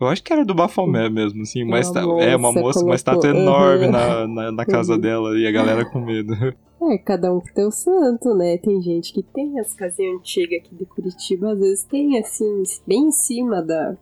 eu 0.00 0.08
acho 0.08 0.22
que 0.22 0.32
era 0.32 0.44
do 0.44 0.54
Bafomé 0.54 1.08
mesmo, 1.08 1.42
assim. 1.42 1.62
Uma 1.62 1.76
uma 1.76 1.78
moça, 1.78 2.24
é, 2.24 2.36
uma 2.36 2.52
moça, 2.52 2.84
uma 2.84 2.94
estátua 2.94 3.30
enorme 3.30 3.86
uhum. 3.86 3.92
na, 3.92 4.26
na, 4.26 4.52
na, 4.52 4.66
casa 4.66 4.94
uhum. 4.94 5.00
dela 5.00 5.38
e 5.38 5.46
a 5.46 5.52
galera 5.52 5.84
com 5.84 6.00
medo. 6.00 6.34
É, 6.82 6.96
cada 6.96 7.30
um 7.30 7.40
que 7.40 7.52
tem 7.52 7.66
o 7.66 7.70
santo, 7.70 8.34
né? 8.34 8.56
Tem 8.56 8.80
gente 8.80 9.12
que 9.12 9.22
tem 9.22 9.60
as 9.60 9.74
casinhas 9.74 10.18
antigas 10.18 10.60
aqui 10.60 10.74
de 10.74 10.86
Curitiba, 10.86 11.52
às 11.52 11.58
vezes 11.58 11.84
tem, 11.84 12.18
assim, 12.18 12.62
bem 12.86 13.08
em 13.08 13.12
cima 13.12 13.60
da, 13.60 13.94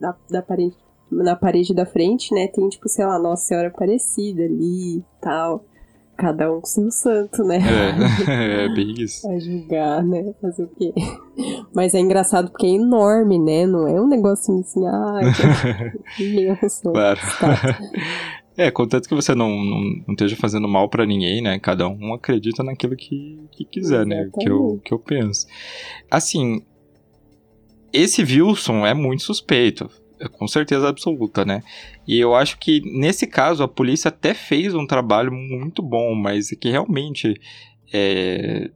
da, 0.00 0.16
da 0.30 0.40
parede, 0.40 0.76
na 1.10 1.34
parede 1.34 1.74
da 1.74 1.84
frente, 1.84 2.32
né? 2.32 2.46
Tem, 2.46 2.68
tipo, 2.68 2.88
sei 2.88 3.04
lá, 3.04 3.18
Nossa 3.18 3.46
Senhora 3.46 3.66
Aparecida 3.66 4.44
ali 4.44 4.98
e 4.98 5.04
tal 5.20 5.64
cada 6.22 6.52
um 6.52 6.60
com 6.60 6.66
seu 6.66 6.90
santo, 6.92 7.42
né? 7.42 7.58
É, 8.28 8.66
é 8.66 8.68
bem 8.68 8.94
isso. 8.96 9.28
A 9.28 9.40
julgar, 9.40 10.04
né? 10.04 10.32
Fazer 10.40 10.62
o 10.62 10.68
quê? 10.68 10.92
Mas 11.74 11.94
é 11.94 11.98
engraçado 11.98 12.48
porque 12.52 12.66
é 12.66 12.70
enorme, 12.70 13.40
né? 13.40 13.66
Não 13.66 13.88
é 13.88 14.00
um 14.00 14.06
negocinho 14.06 14.60
assim, 14.60 14.86
ah, 14.86 15.20
imenso. 16.18 16.92
Claro. 16.92 17.20
É, 18.54 18.70
contanto 18.70 19.08
que 19.08 19.14
você 19.14 19.34
não, 19.34 19.48
não, 19.48 19.80
não 19.80 20.10
esteja 20.10 20.36
fazendo 20.36 20.68
mal 20.68 20.86
para 20.86 21.06
ninguém, 21.06 21.40
né? 21.40 21.58
Cada 21.58 21.88
um 21.88 22.12
acredita 22.12 22.62
naquilo 22.62 22.94
que, 22.94 23.40
que 23.50 23.64
quiser, 23.64 24.06
Exatamente. 24.06 24.24
né? 24.26 24.30
Que 24.38 24.50
eu, 24.50 24.80
que 24.84 24.92
eu 24.92 24.98
penso. 24.98 25.46
Assim, 26.10 26.62
esse 27.90 28.22
Wilson 28.22 28.84
é 28.84 28.92
muito 28.92 29.22
suspeito 29.22 29.88
com 30.28 30.46
certeza 30.46 30.88
absoluta, 30.88 31.44
né? 31.44 31.62
E 32.06 32.18
eu 32.18 32.34
acho 32.34 32.58
que 32.58 32.80
nesse 32.98 33.26
caso 33.26 33.62
a 33.62 33.68
polícia 33.68 34.08
até 34.08 34.34
fez 34.34 34.74
um 34.74 34.86
trabalho 34.86 35.32
muito 35.32 35.82
bom, 35.82 36.14
mas 36.14 36.50
que 36.50 36.70
realmente 36.70 37.40
é... 37.92 38.70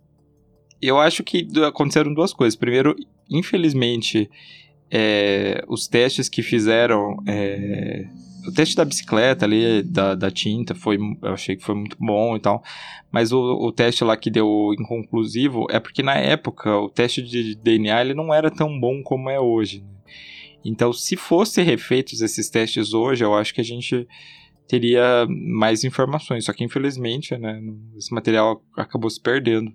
eu 0.81 0.99
acho 0.99 1.23
que 1.23 1.49
aconteceram 1.67 2.13
duas 2.13 2.33
coisas. 2.33 2.57
Primeiro, 2.57 2.95
infelizmente, 3.31 4.31
é... 4.91 5.65
os 5.69 5.87
testes 5.89 6.29
que 6.29 6.43
fizeram 6.43 7.17
é... 7.27 8.07
o 8.47 8.53
teste 8.53 8.77
da 8.77 8.85
bicicleta 8.85 9.45
ali, 9.45 9.83
da, 9.83 10.15
da 10.15 10.31
tinta, 10.31 10.75
foi, 10.75 10.99
eu 11.23 11.33
achei 11.33 11.57
que 11.57 11.65
foi 11.65 11.75
muito 11.75 11.97
bom 11.99 12.37
e 12.37 12.41
tal. 12.41 12.63
Mas 13.11 13.33
o, 13.33 13.39
o 13.39 13.73
teste 13.73 14.05
lá 14.05 14.17
que 14.17 14.31
deu 14.31 14.75
inconclusivo 14.79 15.67
é 15.71 15.81
porque 15.81 16.03
na 16.03 16.17
época 16.17 16.77
o 16.77 16.91
teste 16.91 17.23
de 17.23 17.55
DNA 17.55 18.01
ele 18.01 18.15
não 18.15 18.33
era 18.33 18.51
tão 18.51 18.79
bom 18.79 19.03
como 19.03 19.31
é 19.31 19.41
hoje. 19.41 19.81
Né? 19.81 19.96
Então, 20.69 20.93
se 20.93 21.17
fossem 21.17 21.65
refeitos 21.65 22.21
esses 22.21 22.51
testes 22.51 22.93
hoje, 22.93 23.25
eu 23.25 23.35
acho 23.35 23.55
que 23.55 23.61
a 23.61 23.65
gente 23.65 24.07
teria 24.67 25.27
mais 25.29 25.85
informações. 25.85 26.45
Só 26.45 26.53
que, 26.53 26.65
infelizmente, 26.65 27.37
né, 27.37 27.61
esse 27.97 28.13
material 28.13 28.63
acabou 28.77 29.09
se 29.09 29.21
perdendo 29.21 29.73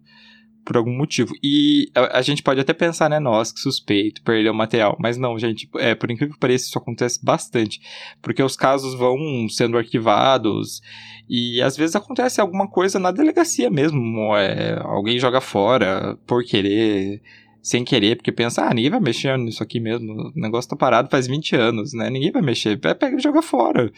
por 0.66 0.78
algum 0.78 0.96
motivo. 0.96 1.34
E 1.44 1.90
a, 1.96 2.20
a, 2.20 2.22
gente 2.22 2.44
pode 2.44 2.60
até 2.60 2.74
pensar, 2.74 3.10
né, 3.10 3.20
nossa, 3.20 3.54
que 3.54 3.60
suspeito, 3.60 4.22
perdeu 4.22 4.52
o 4.52 4.56
material. 4.56 4.96
Mas 5.00 5.18
não, 5.18 5.38
gente, 5.38 5.70
é, 5.76 5.96
por 5.96 6.12
incrível 6.12 6.34
que 6.34 6.40
pareça, 6.40 6.66
isso 6.66 6.78
acontece 6.78 7.24
bastante. 7.24 7.82
Porque 8.22 8.44
os 8.44 8.56
casos 8.56 8.94
vão 8.94 9.18
sendo 9.50 9.78
arquivados 9.78 10.82
e 11.30 11.62
às 11.62 11.78
vezes 11.78 11.96
acontece 11.96 12.42
alguma 12.42 12.68
coisa 12.68 13.00
na 13.00 13.12
delegacia 13.12 13.70
mesmo. 13.70 14.36
É, 14.36 14.80
alguém 14.84 15.18
joga 15.18 15.42
fora 15.42 16.18
por 16.28 16.44
querer 16.44 17.22
sem 17.62 17.84
querer, 17.84 18.16
porque 18.16 18.32
pensa, 18.32 18.64
ah, 18.64 18.74
ninguém 18.74 18.90
vai 18.90 19.00
mexer 19.00 19.38
nisso 19.38 19.62
aqui 19.62 19.80
mesmo. 19.80 20.14
O 20.14 20.32
negócio 20.36 20.70
tá 20.70 20.76
parado 20.76 21.10
faz 21.10 21.28
20 21.28 21.56
anos, 21.56 21.94
né? 21.94 22.10
Ninguém 22.10 22.32
vai 22.32 22.42
mexer. 22.42 22.80
Pega 22.80 23.16
e 23.16 23.20
joga 23.20 23.42
fora, 23.42 23.92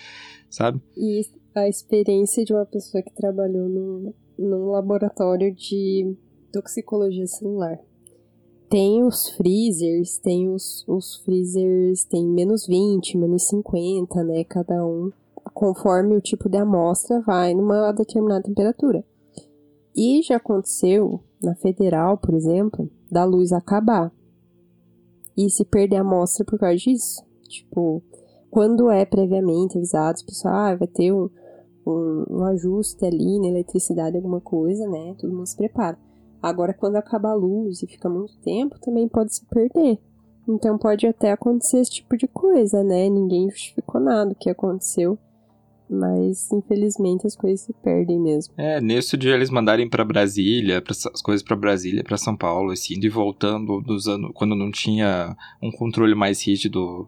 sabe? 0.49 0.81
E 0.97 1.21
a 1.55 1.67
experiência 1.67 2.43
de 2.43 2.53
uma 2.53 2.65
pessoa 2.65 3.01
que 3.01 3.13
trabalhou 3.13 3.69
num, 3.69 4.13
num 4.37 4.71
laboratório 4.71 5.53
de 5.53 6.15
toxicologia 6.51 7.25
celular. 7.25 7.79
Tem 8.69 9.03
os 9.03 9.29
freezers, 9.29 10.17
tem 10.17 10.49
os, 10.49 10.83
os 10.87 11.17
freezers, 11.23 12.03
tem 12.05 12.27
menos 12.27 12.65
20, 12.65 13.17
menos 13.17 13.47
50, 13.47 14.23
né? 14.23 14.43
Cada 14.43 14.85
um. 14.85 15.11
Conforme 15.53 16.15
o 16.15 16.21
tipo 16.21 16.49
de 16.49 16.57
amostra, 16.57 17.21
vai 17.21 17.53
numa 17.53 17.91
determinada 17.91 18.43
temperatura. 18.43 19.03
E 19.95 20.21
já 20.23 20.37
aconteceu 20.37 21.21
na 21.41 21.53
federal, 21.55 22.17
por 22.17 22.33
exemplo, 22.33 22.89
da 23.13 23.23
luz 23.23 23.53
acabar. 23.53 24.11
E 25.37 25.49
se 25.49 25.63
perder 25.63 25.97
a 25.97 26.01
amostra 26.01 26.43
por 26.43 26.59
causa 26.59 26.75
disso. 26.75 27.23
Tipo, 27.47 28.03
quando 28.49 28.89
é 28.89 29.05
previamente 29.05 29.77
avisado, 29.77 30.15
as 30.15 30.23
pessoas, 30.23 30.53
ah, 30.53 30.75
vai 30.75 30.87
ter 30.87 31.11
um, 31.11 31.29
um, 31.85 32.25
um 32.29 32.43
ajuste 32.45 33.05
ali 33.05 33.39
na 33.39 33.47
eletricidade, 33.47 34.17
alguma 34.17 34.41
coisa, 34.41 34.87
né? 34.87 35.15
Todo 35.17 35.33
mundo 35.33 35.47
se 35.47 35.55
prepara. 35.55 35.97
Agora, 36.41 36.73
quando 36.73 36.97
acaba 36.97 37.29
a 37.29 37.35
luz 37.35 37.81
e 37.81 37.87
fica 37.87 38.09
muito 38.09 38.37
tempo, 38.39 38.79
também 38.79 39.07
pode 39.07 39.33
se 39.33 39.45
perder. 39.45 39.97
Então 40.47 40.77
pode 40.77 41.07
até 41.07 41.31
acontecer 41.31 41.79
esse 41.79 41.91
tipo 41.91 42.17
de 42.17 42.27
coisa, 42.27 42.83
né? 42.83 43.09
Ninguém 43.09 43.49
justificou 43.49 44.01
nada 44.01 44.31
o 44.31 44.35
que 44.35 44.49
aconteceu. 44.49 45.17
Mas 45.93 46.51
infelizmente 46.51 47.27
as 47.27 47.35
coisas 47.35 47.61
se 47.61 47.73
perdem 47.73 48.19
mesmo. 48.19 48.53
É, 48.57 48.81
nesse 48.81 49.15
dia 49.15 49.35
eles 49.35 49.49
mandarem 49.49 49.87
para 49.87 50.03
Brasília, 50.03 50.81
pra, 50.81 50.91
as 50.91 51.21
coisas 51.21 51.43
para 51.43 51.55
Brasília, 51.55 52.03
para 52.03 52.17
São 52.17 52.35
Paulo, 52.35 52.71
assim, 52.71 52.95
indo 52.95 53.05
e 53.05 53.09
voltando 53.09 53.79
dos 53.81 54.07
anos 54.07 54.31
quando 54.33 54.55
não 54.55 54.71
tinha 54.71 55.35
um 55.61 55.71
controle 55.71 56.15
mais 56.15 56.45
rígido 56.45 57.07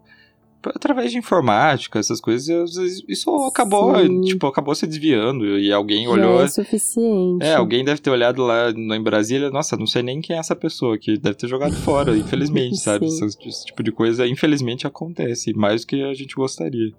através 0.74 1.12
de 1.12 1.18
informática, 1.18 1.98
essas 1.98 2.20
coisas, 2.20 2.76
isso 3.08 3.30
acabou, 3.44 3.96
Sim. 3.98 4.20
tipo, 4.22 4.46
acabou 4.46 4.74
se 4.74 4.86
desviando 4.86 5.58
e 5.58 5.72
alguém 5.72 6.04
Já 6.04 6.10
olhou. 6.10 6.42
É 6.42 6.48
suficiente. 6.48 7.44
É, 7.44 7.54
alguém 7.54 7.84
deve 7.84 8.00
ter 8.00 8.10
olhado 8.10 8.42
lá 8.42 8.70
em 8.70 9.02
Brasília, 9.02 9.50
nossa, 9.50 9.76
não 9.76 9.86
sei 9.86 10.02
nem 10.02 10.20
quem 10.20 10.36
é 10.36 10.38
essa 10.38 10.56
pessoa 10.56 10.98
que 10.98 11.16
deve 11.16 11.36
ter 11.36 11.48
jogado 11.48 11.74
fora, 11.74 12.16
infelizmente, 12.16 12.78
sabe? 12.78 13.06
Esse, 13.06 13.24
esse, 13.24 13.66
tipo 13.66 13.82
de 13.82 13.92
coisa, 13.92 14.26
infelizmente, 14.26 14.86
acontece, 14.86 15.52
mais 15.54 15.82
do 15.82 15.88
que 15.88 16.02
a 16.02 16.14
gente 16.14 16.34
gostaria. 16.34 16.92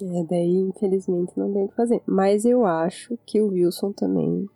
É, 0.00 0.24
daí, 0.24 0.56
infelizmente, 0.56 1.32
não 1.36 1.52
tem 1.52 1.64
o 1.64 1.68
que 1.68 1.74
fazer. 1.74 2.02
Mas 2.06 2.44
eu 2.44 2.64
acho 2.64 3.18
que 3.26 3.40
o 3.40 3.48
Wilson 3.48 3.92
também. 3.92 4.48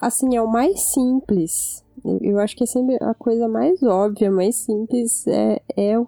Assim, 0.00 0.36
é 0.36 0.42
o 0.42 0.50
mais 0.50 0.80
simples. 0.80 1.84
Eu 2.20 2.38
acho 2.38 2.56
que 2.56 2.64
é 2.64 2.66
sempre 2.66 2.96
a 3.00 3.14
coisa 3.14 3.46
mais 3.46 3.82
óbvia, 3.82 4.30
mais 4.30 4.56
simples 4.56 5.26
é, 5.26 5.60
é 5.76 5.98
o 5.98 6.06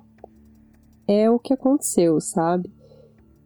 é 1.07 1.31
o 1.31 1.39
que 1.39 1.53
aconteceu, 1.53 2.21
sabe? 2.21 2.71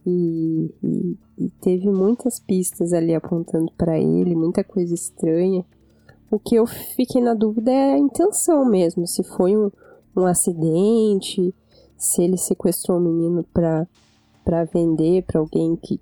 E, 0.07 0.71
e, 0.83 1.17
e 1.37 1.51
teve 1.61 1.91
muitas 1.91 2.39
pistas 2.39 2.93
ali 2.93 3.15
apontando 3.15 3.71
para 3.77 3.99
ele, 3.99 4.35
muita 4.35 4.65
coisa 4.65 4.95
estranha. 4.95 5.65
O 6.31 6.39
que 6.39 6.55
eu 6.55 6.67
fiquei 6.67 7.21
na 7.21 7.35
dúvida 7.35 7.71
é 7.71 7.95
a 7.95 7.99
intenção 7.99 8.65
mesmo, 8.65 9.07
se 9.07 9.23
foi 9.23 9.57
um, 9.57 9.71
um 10.17 10.27
acidente, 10.27 11.55
se 11.97 12.23
ele 12.23 12.37
sequestrou 12.37 12.99
o 12.99 13.01
menino 13.01 13.45
para 13.53 13.87
vender 14.65 15.23
para 15.25 15.41
alguém 15.41 15.77
que 15.77 16.01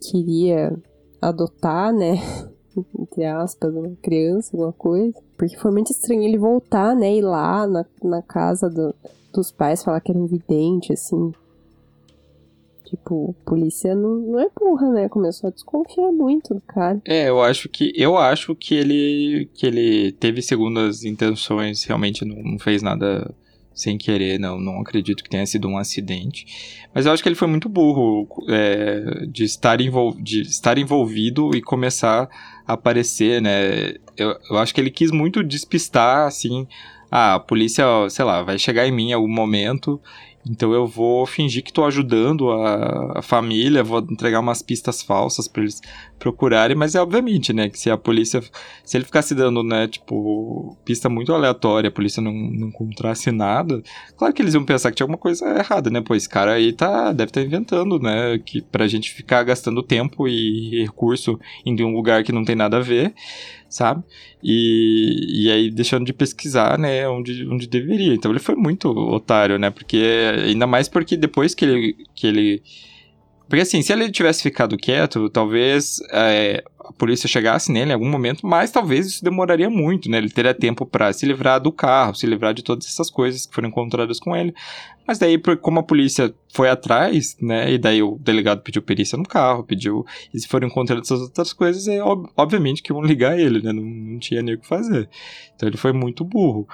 queria 0.00 0.76
adotar, 1.20 1.92
né? 1.92 2.16
Entre 2.98 3.24
aspas, 3.24 3.74
uma 3.74 3.94
criança, 4.02 4.50
alguma 4.52 4.72
coisa. 4.72 5.20
Porque 5.36 5.56
foi 5.56 5.70
muito 5.70 5.90
estranho 5.90 6.22
ele 6.22 6.38
voltar, 6.38 6.94
né? 6.94 7.16
Ir 7.16 7.22
lá 7.22 7.66
na, 7.66 7.84
na 8.02 8.22
casa 8.22 8.68
do, 8.68 8.94
dos 9.32 9.50
pais 9.50 9.82
falar 9.82 10.00
que 10.00 10.10
era 10.10 10.18
um 10.18 10.26
vidente, 10.26 10.92
assim. 10.92 11.32
Tipo, 12.84 13.36
polícia 13.44 13.94
não, 13.94 14.16
não 14.16 14.40
é 14.40 14.48
burra, 14.58 14.90
né? 14.90 15.08
Começou 15.08 15.48
a 15.48 15.52
desconfiar 15.52 16.10
muito 16.10 16.54
do 16.54 16.60
cara. 16.60 17.00
É, 17.04 17.28
eu 17.28 17.40
acho 17.40 17.68
que 17.68 17.92
eu 17.94 18.16
acho 18.16 18.54
que 18.56 18.74
ele 18.74 19.48
que 19.54 19.64
ele 19.64 20.10
teve 20.12 20.42
segundas 20.42 21.04
intenções, 21.04 21.84
realmente 21.84 22.24
não, 22.24 22.42
não 22.42 22.58
fez 22.58 22.82
nada 22.82 23.32
sem 23.74 23.96
querer, 23.96 24.38
não, 24.38 24.60
não 24.60 24.80
acredito 24.80 25.22
que 25.22 25.30
tenha 25.30 25.46
sido 25.46 25.68
um 25.68 25.78
acidente. 25.78 26.46
Mas 26.94 27.06
eu 27.06 27.12
acho 27.12 27.22
que 27.22 27.28
ele 27.28 27.36
foi 27.36 27.48
muito 27.48 27.68
burro 27.68 28.28
é, 28.48 29.26
de, 29.26 29.44
estar 29.44 29.80
envol 29.80 30.14
de 30.20 30.42
estar 30.42 30.76
envolvido 30.76 31.50
e 31.54 31.62
começar 31.62 32.28
a 32.66 32.72
aparecer, 32.72 33.40
né? 33.40 33.94
Eu, 34.16 34.36
eu 34.50 34.58
acho 34.58 34.74
que 34.74 34.80
ele 34.80 34.90
quis 34.90 35.10
muito 35.10 35.42
despistar, 35.42 36.26
assim, 36.26 36.66
ah, 37.10 37.34
a 37.34 37.40
polícia, 37.40 37.84
sei 38.08 38.24
lá, 38.24 38.42
vai 38.42 38.58
chegar 38.58 38.86
em 38.86 38.92
mim 38.92 39.10
em 39.10 39.12
algum 39.12 39.32
momento, 39.32 40.00
então 40.48 40.72
eu 40.72 40.86
vou 40.86 41.26
fingir 41.26 41.62
que 41.62 41.72
tô 41.72 41.84
ajudando 41.84 42.50
a, 42.50 43.18
a 43.18 43.22
família, 43.22 43.84
vou 43.84 43.98
entregar 43.98 44.40
umas 44.40 44.62
pistas 44.62 45.02
falsas 45.02 45.46
para 45.46 45.62
eles 45.62 45.80
procurarem, 46.18 46.76
mas 46.76 46.94
é 46.94 47.00
obviamente, 47.00 47.52
né, 47.52 47.68
que 47.68 47.78
se 47.78 47.90
a 47.90 47.96
polícia, 47.96 48.42
se 48.84 48.96
ele 48.96 49.04
ficasse 49.04 49.34
dando, 49.34 49.62
né, 49.62 49.88
tipo, 49.88 50.76
pista 50.84 51.08
muito 51.08 51.32
aleatória, 51.32 51.88
a 51.88 51.92
polícia 51.92 52.22
não, 52.22 52.32
não 52.32 52.68
encontrasse 52.68 53.30
nada, 53.30 53.82
claro 54.16 54.32
que 54.32 54.42
eles 54.42 54.54
iam 54.54 54.64
pensar 54.64 54.90
que 54.90 54.96
tinha 54.96 55.04
alguma 55.04 55.18
coisa 55.18 55.46
errada, 55.58 55.90
né, 55.90 56.00
pô, 56.00 56.14
esse 56.14 56.28
cara 56.28 56.52
aí 56.52 56.72
tá, 56.72 57.12
deve 57.12 57.30
estar 57.30 57.40
tá 57.40 57.46
inventando, 57.46 57.98
né, 57.98 58.38
que 58.38 58.60
pra 58.62 58.86
gente 58.86 59.12
ficar 59.12 59.42
gastando 59.42 59.82
tempo 59.82 60.26
e 60.28 60.82
recurso 60.82 61.38
em 61.64 61.82
um 61.82 61.94
lugar 61.94 62.22
que 62.22 62.32
não 62.32 62.44
tem 62.44 62.56
nada 62.56 62.78
a 62.78 62.80
ver, 62.80 63.14
sabe? 63.70 64.02
E, 64.42 65.44
e 65.44 65.50
aí 65.50 65.70
deixando 65.70 66.04
de 66.04 66.12
pesquisar, 66.12 66.78
né, 66.78 67.08
onde, 67.08 67.46
onde 67.46 67.66
deveria. 67.66 68.12
Então 68.12 68.30
ele 68.30 68.40
foi 68.40 68.56
muito 68.56 68.88
otário, 68.90 69.58
né? 69.58 69.70
Porque 69.70 70.02
ainda 70.44 70.66
mais 70.66 70.88
porque 70.88 71.16
depois 71.16 71.54
que 71.54 71.64
ele, 71.64 71.96
que 72.14 72.26
ele 72.26 72.62
porque 73.50 73.62
assim, 73.62 73.82
se 73.82 73.92
ele 73.92 74.08
tivesse 74.12 74.44
ficado 74.44 74.76
quieto, 74.76 75.28
talvez 75.28 75.98
é, 76.12 76.62
a 76.78 76.92
polícia 76.92 77.28
chegasse 77.28 77.72
nele 77.72 77.90
em 77.90 77.94
algum 77.94 78.08
momento, 78.08 78.46
mas 78.46 78.70
talvez 78.70 79.08
isso 79.08 79.24
demoraria 79.24 79.68
muito, 79.68 80.08
né? 80.08 80.18
Ele 80.18 80.30
teria 80.30 80.54
tempo 80.54 80.86
para 80.86 81.12
se 81.12 81.26
livrar 81.26 81.60
do 81.60 81.72
carro, 81.72 82.14
se 82.14 82.28
livrar 82.28 82.54
de 82.54 82.62
todas 82.62 82.86
essas 82.86 83.10
coisas 83.10 83.46
que 83.46 83.52
foram 83.52 83.68
encontradas 83.68 84.20
com 84.20 84.36
ele. 84.36 84.54
Mas 85.04 85.18
daí, 85.18 85.36
como 85.60 85.80
a 85.80 85.82
polícia 85.82 86.32
foi 86.54 86.70
atrás, 86.70 87.36
né? 87.42 87.72
E 87.72 87.76
daí 87.76 88.00
o 88.00 88.16
delegado 88.20 88.62
pediu 88.62 88.82
perícia 88.82 89.18
no 89.18 89.24
carro, 89.24 89.64
pediu. 89.64 90.06
E 90.32 90.38
se 90.38 90.46
foram 90.46 90.68
encontradas 90.68 91.08
essas 91.08 91.20
outras 91.20 91.52
coisas, 91.52 91.88
é 91.88 92.00
ob 92.04 92.28
obviamente 92.36 92.84
que 92.84 92.92
vão 92.92 93.02
ligar 93.02 93.36
ele, 93.36 93.60
né? 93.60 93.72
Não, 93.72 93.82
não 93.82 94.20
tinha 94.20 94.42
nem 94.42 94.54
o 94.54 94.58
que 94.58 94.66
fazer. 94.68 95.08
Então 95.56 95.68
ele 95.68 95.76
foi 95.76 95.92
muito 95.92 96.24
burro. 96.24 96.68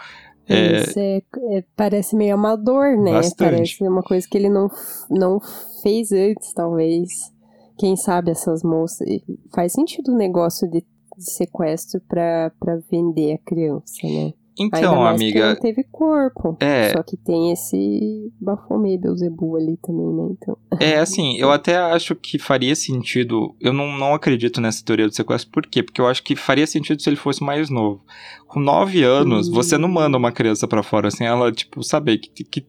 É... 0.49 0.79
Isso 0.79 0.99
é, 0.99 1.23
é, 1.53 1.65
parece 1.77 2.15
meio 2.15 2.35
amador, 2.35 2.97
né? 2.97 3.13
Bastante. 3.13 3.37
Parece 3.37 3.89
uma 3.89 4.03
coisa 4.03 4.27
que 4.29 4.39
ele 4.39 4.49
não, 4.49 4.69
não 5.11 5.41
fez 5.83 6.13
antes, 6.13 6.53
talvez. 6.53 7.33
Quem 7.79 7.97
sabe 7.97 8.31
essas 8.31 8.63
moças. 8.63 9.07
Faz 9.55 9.73
sentido 9.73 10.13
o 10.13 10.17
negócio 10.17 10.69
de, 10.71 10.85
de 11.17 11.31
sequestro 11.31 12.01
para 12.09 12.53
vender 12.91 13.35
a 13.35 13.39
criança, 13.39 14.07
né? 14.07 14.33
Então, 14.59 15.05
amiga. 15.07 15.51
não 15.51 15.61
teve 15.61 15.85
corpo. 15.85 16.57
É. 16.61 16.91
Só 16.91 17.03
que 17.03 17.17
tem 17.17 17.53
esse 17.53 18.33
Bafomê 18.41 18.97
Beuzebu 18.97 19.57
ali 19.57 19.77
também, 19.77 20.07
né? 20.07 20.29
Então. 20.31 20.57
É, 20.81 20.97
assim, 20.99 21.37
eu 21.37 21.51
até 21.51 21.77
acho 21.77 22.15
que 22.15 22.39
faria 22.39 22.75
sentido. 22.75 23.55
Eu 23.61 23.73
não, 23.73 23.97
não 23.97 24.15
acredito 24.15 24.61
nessa 24.61 24.85
teoria 24.85 25.07
do 25.07 25.15
sequestro, 25.15 25.51
por 25.51 25.67
quê? 25.67 25.83
Porque 25.83 26.01
eu 26.01 26.07
acho 26.07 26.23
que 26.23 26.35
faria 26.35 26.67
sentido 26.67 27.03
se 27.03 27.09
ele 27.09 27.17
fosse 27.17 27.43
mais 27.45 27.69
novo. 27.69 28.03
Com 28.47 28.61
nove 28.61 29.03
anos, 29.03 29.49
hum. 29.49 29.53
você 29.53 29.77
não 29.77 29.89
manda 29.89 30.17
uma 30.17 30.33
criança 30.33 30.67
para 30.67 30.83
fora 30.83 31.11
sem 31.11 31.27
ela, 31.27 31.53
tipo, 31.53 31.83
saber 31.83 32.19
que, 32.19 32.45
que 32.45 32.67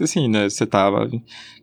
assim, 0.00 0.28
né, 0.28 0.48
você 0.48 0.66
tava. 0.66 1.10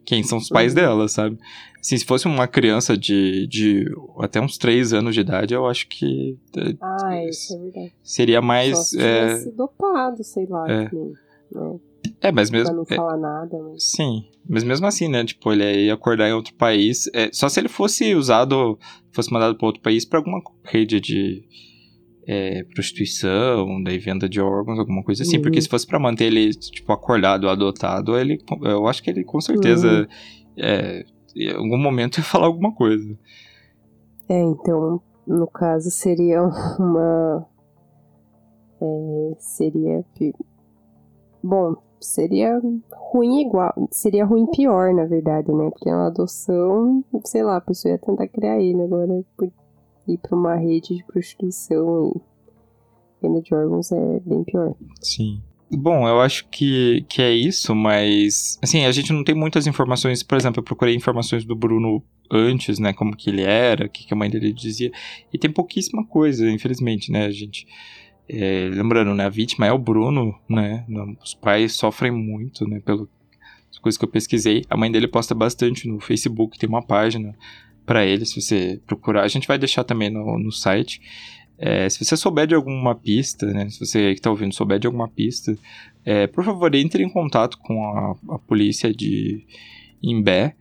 Quem 0.06 0.24
são 0.24 0.38
os 0.38 0.50
pais 0.50 0.74
uhum. 0.74 0.76
dela, 0.76 1.08
sabe? 1.08 1.38
Assim, 1.80 1.98
se 1.98 2.06
fosse 2.06 2.26
uma 2.26 2.48
criança 2.48 2.98
de, 2.98 3.48
de 3.48 3.86
até 4.20 4.42
uns 4.42 4.58
3 4.58 4.92
anos 4.94 5.16
de 5.16 5.22
idade, 5.22 5.54
eu 5.54 5.66
acho 5.66 5.88
que. 5.88 6.38
É, 6.58 6.76
ah, 6.82 7.26
isso 7.26 7.54
é 7.54 7.60
verdade. 7.60 7.94
Seria 8.04 8.42
mais. 8.42 8.78
Só 8.78 8.84
se 8.84 9.02
é... 9.02 9.52
dopado, 9.52 10.24
sei 10.24 10.46
lá, 10.46 10.70
é. 10.70 10.84
Né? 10.84 11.80
É, 12.22 12.32
mas 12.32 12.50
mesmo. 12.50 12.68
Pra 12.68 12.76
não 12.76 12.86
é, 12.90 12.96
falar 12.96 13.18
nada. 13.18 13.58
Mas... 13.64 13.84
Sim, 13.84 14.26
mas 14.48 14.64
mesmo 14.64 14.86
assim, 14.88 15.08
né? 15.08 15.24
Tipo, 15.24 15.54
ele 15.54 15.86
ia 15.86 15.94
acordar 15.94 16.28
em 16.28 16.34
outro 16.34 16.54
país. 16.56 17.10
É, 17.14 17.30
só 17.32 17.48
se 17.48 17.60
ele 17.60 17.70
fosse 17.70 18.14
usado, 18.14 18.78
fosse 19.12 19.32
mandado 19.32 19.56
para 19.56 19.68
outro 19.68 19.82
país 19.82 20.04
para 20.04 20.20
alguma 20.20 20.42
rede 20.64 21.00
de 21.00 21.44
é, 22.32 22.64
prostituição, 22.76 23.82
daí 23.82 23.98
venda 23.98 24.30
de 24.30 24.40
órgãos, 24.40 24.78
alguma 24.78 25.04
coisa 25.04 25.24
assim. 25.24 25.38
Uhum. 25.38 25.42
Porque 25.42 25.60
se 25.60 25.68
fosse 25.68 25.88
para 25.88 25.98
manter 25.98 26.26
ele, 26.26 26.52
tipo, 26.52 26.94
acordado, 26.94 27.50
adotado, 27.50 28.16
ele, 28.16 28.40
eu 28.62 28.86
acho 28.86 29.02
que 29.02 29.10
ele 29.10 29.24
com 29.24 29.42
certeza. 29.42 30.02
Uhum. 30.02 30.08
É, 30.56 31.06
em 31.36 31.52
algum 31.56 31.78
momento 31.78 32.20
ia 32.20 32.24
falar 32.24 32.46
alguma 32.46 32.72
coisa. 32.72 33.18
É, 34.30 34.40
então, 34.40 35.02
no 35.26 35.48
caso, 35.48 35.90
seria 35.90 36.44
uma. 36.78 37.48
É, 38.80 39.36
seria. 39.40 40.06
Bom, 41.42 41.78
seria 42.00 42.62
ruim 43.12 43.42
igual. 43.42 43.74
Seria 43.90 44.24
ruim 44.24 44.46
pior, 44.52 44.94
na 44.94 45.06
verdade, 45.06 45.52
né? 45.52 45.68
Porque 45.72 45.90
é 45.90 45.96
uma 45.96 46.08
adoção, 46.08 47.04
sei 47.26 47.42
lá, 47.42 47.58
a 47.58 47.62
pessoa 47.62 47.94
ia 47.94 47.98
tentar 47.98 48.28
criar 48.28 48.62
ele 48.62 48.84
agora 48.84 49.26
ir 50.14 50.18
pra 50.18 50.38
uma 50.38 50.56
rede 50.56 50.96
de 50.96 51.04
prostituição 51.04 52.14
e 52.16 53.28
venda 53.28 53.42
de 53.42 53.54
órgãos 53.54 53.92
é 53.92 54.20
bem 54.26 54.44
pior. 54.44 54.74
Sim. 55.02 55.42
Bom, 55.72 56.08
eu 56.08 56.20
acho 56.20 56.48
que, 56.50 57.06
que 57.08 57.22
é 57.22 57.32
isso, 57.32 57.76
mas 57.76 58.58
assim, 58.62 58.86
a 58.86 58.92
gente 58.92 59.14
não 59.14 59.24
tem 59.24 59.36
muitas 59.36 59.68
informações, 59.68 60.24
por 60.24 60.38
exemplo, 60.38 60.60
eu 60.60 60.64
procurei 60.64 60.96
informações 60.96 61.46
do 61.46 61.56
Bruno 61.56 62.04
antes, 62.32 62.80
né, 62.80 62.92
como 62.94 63.16
que 63.16 63.30
ele 63.30 63.44
era, 63.44 63.86
o 63.86 63.90
que, 63.90 64.06
que 64.06 64.14
a 64.14 64.18
mãe 64.18 64.30
dele 64.30 64.52
dizia, 64.52 64.92
e 65.32 65.38
tem 65.38 65.52
pouquíssima 65.52 66.06
coisa, 66.06 66.50
infelizmente, 66.50 67.12
né, 67.12 67.26
a 67.26 67.32
gente... 67.32 67.68
É, 68.32 68.70
lembrando, 68.72 69.16
né, 69.16 69.26
a 69.26 69.30
vítima 69.30 69.66
é 69.66 69.72
o 69.72 69.78
Bruno, 69.80 70.36
né, 70.48 70.86
os 71.20 71.34
pais 71.34 71.74
sofrem 71.74 72.12
muito, 72.12 72.64
né, 72.68 72.80
pelas 72.80 73.08
coisas 73.82 73.98
que 73.98 74.06
eu 74.06 74.10
pesquisei, 74.10 74.64
a 74.70 74.78
mãe 74.78 74.92
dele 74.92 75.08
posta 75.08 75.34
bastante 75.34 75.88
no 75.88 76.00
Facebook, 76.00 76.60
tem 76.60 76.70
uma 76.70 76.84
página 76.84 77.36
para 77.90 78.06
ele, 78.06 78.24
se 78.24 78.40
você 78.40 78.80
procurar, 78.86 79.24
a 79.24 79.28
gente 79.28 79.48
vai 79.48 79.58
deixar 79.58 79.84
também 79.84 80.12
no, 80.12 80.38
no 80.38 80.52
site, 80.52 81.02
é, 81.58 81.90
se 81.90 82.06
você 82.06 82.16
souber 82.16 82.46
de 82.46 82.54
alguma 82.54 82.94
pista, 82.94 83.48
né, 83.48 83.68
se 83.68 83.80
você 83.84 84.14
que 84.14 84.20
está 84.20 84.30
ouvindo 84.30 84.54
souber 84.54 84.78
de 84.78 84.86
alguma 84.86 85.08
pista, 85.08 85.58
é, 86.06 86.28
por 86.28 86.44
favor, 86.44 86.76
entre 86.76 87.04
em 87.04 87.10
contato 87.10 87.58
com 87.58 87.84
a, 87.84 88.36
a 88.36 88.38
polícia 88.38 88.94
de 88.94 89.44
Imbé 90.04 90.56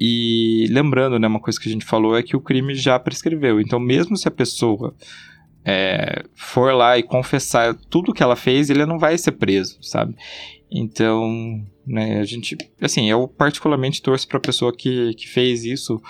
E 0.00 0.66
lembrando, 0.70 1.18
né, 1.18 1.28
uma 1.28 1.40
coisa 1.40 1.60
que 1.60 1.68
a 1.68 1.72
gente 1.72 1.84
falou 1.84 2.16
é 2.16 2.22
que 2.22 2.34
o 2.34 2.40
crime 2.40 2.74
já 2.74 2.98
prescreveu. 2.98 3.60
Então, 3.60 3.78
mesmo 3.78 4.16
se 4.16 4.26
a 4.26 4.30
pessoa 4.30 4.94
é, 5.62 6.24
for 6.34 6.72
lá 6.72 6.96
e 6.96 7.02
confessar 7.02 7.74
tudo 7.90 8.14
que 8.14 8.22
ela 8.22 8.34
fez, 8.34 8.70
ele 8.70 8.86
não 8.86 8.98
vai 8.98 9.18
ser 9.18 9.32
preso, 9.32 9.76
sabe? 9.82 10.16
Então, 10.70 11.62
né, 11.86 12.18
a 12.18 12.24
gente, 12.24 12.56
assim, 12.80 13.10
eu 13.10 13.28
particularmente 13.28 14.00
torço 14.00 14.26
para 14.26 14.38
a 14.38 14.40
pessoa 14.40 14.74
que, 14.74 15.12
que 15.16 15.28
fez 15.28 15.66
isso, 15.66 16.00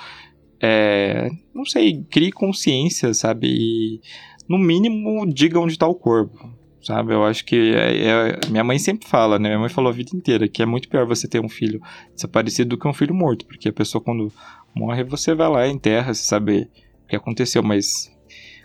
é, 0.62 1.28
não 1.52 1.64
sei, 1.64 2.04
crie 2.08 2.30
consciência, 2.30 3.12
sabe? 3.12 3.48
E, 3.48 4.00
no 4.48 4.56
mínimo, 4.56 5.26
diga 5.26 5.58
onde 5.58 5.72
está 5.72 5.88
o 5.88 5.94
corpo, 5.94 6.48
sabe? 6.80 7.12
Eu 7.12 7.24
acho 7.24 7.44
que 7.44 7.74
é, 7.74 8.06
é, 8.06 8.40
minha 8.48 8.62
mãe 8.62 8.78
sempre 8.78 9.08
fala, 9.08 9.40
né? 9.40 9.48
Minha 9.48 9.58
mãe 9.58 9.68
falou 9.68 9.90
a 9.90 9.94
vida 9.94 10.14
inteira 10.14 10.46
que 10.46 10.62
é 10.62 10.66
muito 10.66 10.88
pior 10.88 11.04
você 11.04 11.26
ter 11.26 11.40
um 11.40 11.48
filho 11.48 11.82
desaparecido 12.14 12.70
do 12.70 12.78
que 12.78 12.86
um 12.86 12.94
filho 12.94 13.14
morto, 13.14 13.44
porque 13.44 13.68
a 13.68 13.72
pessoa 13.72 14.00
quando 14.00 14.32
morre 14.72 15.02
você 15.02 15.34
vai 15.34 15.48
lá 15.48 15.66
enterra, 15.66 16.14
você 16.14 16.22
sabe 16.22 16.70
o 17.04 17.08
que 17.08 17.16
aconteceu, 17.16 17.62
mas 17.62 18.12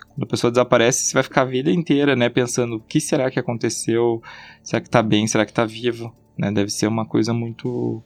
quando 0.06 0.22
a 0.22 0.26
pessoa 0.26 0.52
desaparece, 0.52 1.06
você 1.06 1.14
vai 1.14 1.24
ficar 1.24 1.42
a 1.42 1.46
vida 1.46 1.70
inteira, 1.70 2.14
né, 2.14 2.28
pensando 2.28 2.76
o 2.76 2.80
que 2.80 3.00
será 3.00 3.28
que 3.28 3.40
aconteceu, 3.40 4.22
será 4.62 4.80
que 4.80 4.88
tá 4.88 5.02
bem, 5.02 5.26
será 5.26 5.44
que 5.44 5.52
tá 5.52 5.64
vivo, 5.64 6.14
né? 6.38 6.52
Deve 6.52 6.70
ser 6.70 6.86
uma 6.86 7.04
coisa 7.04 7.34
muito 7.34 8.02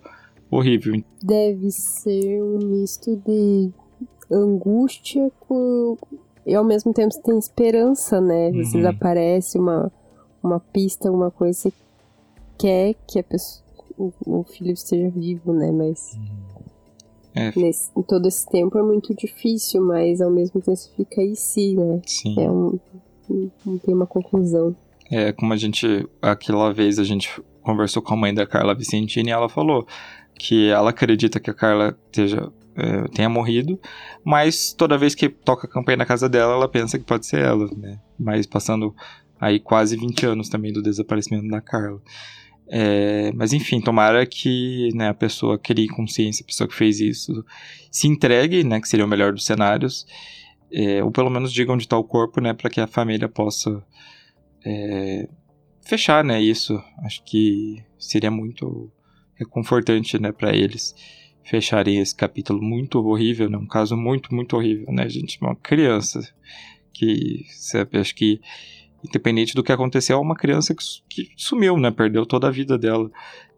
horrível. 0.50 1.02
Deve 1.22 1.70
ser 1.70 2.42
um 2.42 2.58
misto 2.58 3.16
de 3.16 3.70
angústia 4.32 5.30
com 5.40 5.96
e 6.44 6.54
ao 6.54 6.64
mesmo 6.64 6.92
tempo 6.92 7.12
você 7.12 7.22
tem 7.22 7.38
esperança, 7.38 8.20
né? 8.20 8.50
Você 8.52 8.78
uhum. 8.78 8.88
aparece 8.88 9.58
uma 9.58 9.92
uma 10.42 10.58
pista, 10.58 11.08
alguma 11.08 11.30
coisa, 11.30 11.56
você 11.56 11.72
quer 12.58 12.94
que 13.06 13.18
a 13.18 13.22
pessoa, 13.22 13.62
o, 13.96 14.12
o 14.26 14.42
filho 14.42 14.72
esteja 14.72 15.08
vivo, 15.08 15.52
né? 15.52 15.70
Mas 15.70 16.18
é. 17.34 17.52
nesse, 17.56 17.90
em 17.96 18.02
todo 18.02 18.26
esse 18.26 18.46
tempo 18.48 18.76
é 18.76 18.82
muito 18.82 19.14
difícil, 19.14 19.82
mas 19.84 20.20
ao 20.20 20.30
mesmo 20.30 20.60
tempo 20.60 20.76
você 20.76 20.90
fica 20.96 21.20
aí 21.20 21.36
sim, 21.36 21.76
né? 21.76 22.02
Sim. 22.06 22.40
É 22.40 22.50
um, 22.50 22.78
não 23.64 23.78
tem 23.78 23.94
uma 23.94 24.06
conclusão. 24.06 24.74
É, 25.10 25.32
como 25.32 25.52
a 25.52 25.56
gente, 25.56 26.08
aquela 26.20 26.72
vez 26.72 26.98
a 26.98 27.04
gente 27.04 27.42
conversou 27.62 28.02
com 28.02 28.14
a 28.14 28.16
mãe 28.16 28.34
da 28.34 28.46
Carla 28.46 28.74
Vicentini 28.74 29.30
e 29.30 29.32
ela 29.32 29.48
falou 29.48 29.86
que 30.34 30.68
ela 30.68 30.90
acredita 30.90 31.38
que 31.38 31.50
a 31.50 31.54
Carla 31.54 31.96
esteja, 32.06 32.50
é, 32.76 33.08
tenha 33.08 33.28
morrido, 33.28 33.78
mas 34.24 34.72
toda 34.72 34.98
vez 34.98 35.14
que 35.14 35.28
toca 35.28 35.66
a 35.66 35.70
campanha 35.70 35.98
na 35.98 36.06
casa 36.06 36.28
dela, 36.28 36.54
ela 36.54 36.68
pensa 36.68 36.98
que 36.98 37.04
pode 37.04 37.26
ser 37.26 37.40
ela, 37.40 37.68
né? 37.76 37.98
Mas 38.18 38.46
passando 38.46 38.94
aí 39.40 39.58
quase 39.58 39.96
20 39.96 40.26
anos 40.26 40.48
também 40.48 40.72
do 40.72 40.82
desaparecimento 40.82 41.48
da 41.48 41.60
Carla. 41.60 42.00
É, 42.68 43.32
mas 43.34 43.52
enfim, 43.52 43.80
tomara 43.80 44.24
que 44.24 44.90
né, 44.94 45.08
a 45.08 45.14
pessoa 45.14 45.58
crie 45.58 45.88
consciência, 45.88 46.42
a 46.42 46.46
pessoa 46.46 46.68
que 46.68 46.74
fez 46.74 47.00
isso, 47.00 47.44
se 47.90 48.06
entregue, 48.08 48.64
né, 48.64 48.80
que 48.80 48.88
seria 48.88 49.04
o 49.04 49.08
melhor 49.08 49.32
dos 49.32 49.44
cenários, 49.44 50.06
é, 50.72 51.04
ou 51.04 51.10
pelo 51.10 51.28
menos 51.28 51.52
diga 51.52 51.72
onde 51.72 51.82
está 51.82 51.98
o 51.98 52.04
corpo, 52.04 52.40
né, 52.40 52.54
para 52.54 52.70
que 52.70 52.80
a 52.80 52.86
família 52.86 53.28
possa 53.28 53.84
é, 54.64 55.28
fechar, 55.84 56.24
né, 56.24 56.40
isso. 56.40 56.82
Acho 57.04 57.22
que 57.24 57.84
seria 57.98 58.30
muito 58.30 58.90
reconfortante, 59.34 60.18
né, 60.18 60.32
para 60.32 60.54
eles 60.56 60.94
fecharem 61.44 61.98
esse 61.98 62.14
capítulo 62.14 62.62
muito 62.62 62.98
horrível, 62.98 63.50
né, 63.50 63.58
um 63.58 63.66
caso 63.66 63.96
muito, 63.96 64.34
muito 64.34 64.56
horrível, 64.56 64.92
né, 64.92 65.08
gente, 65.08 65.38
uma 65.40 65.56
criança 65.56 66.20
que, 66.92 67.44
acho 67.94 68.14
que 68.14 68.40
independente 69.04 69.54
do 69.54 69.62
que 69.62 69.72
aconteceu, 69.72 70.16
é 70.16 70.20
uma 70.20 70.36
criança 70.36 70.74
que, 70.74 70.84
que, 71.08 71.32
sumiu, 71.36 71.76
né? 71.76 71.90
Perdeu 71.90 72.24
toda 72.24 72.46
a 72.48 72.50
vida 72.50 72.78
dela 72.78 73.10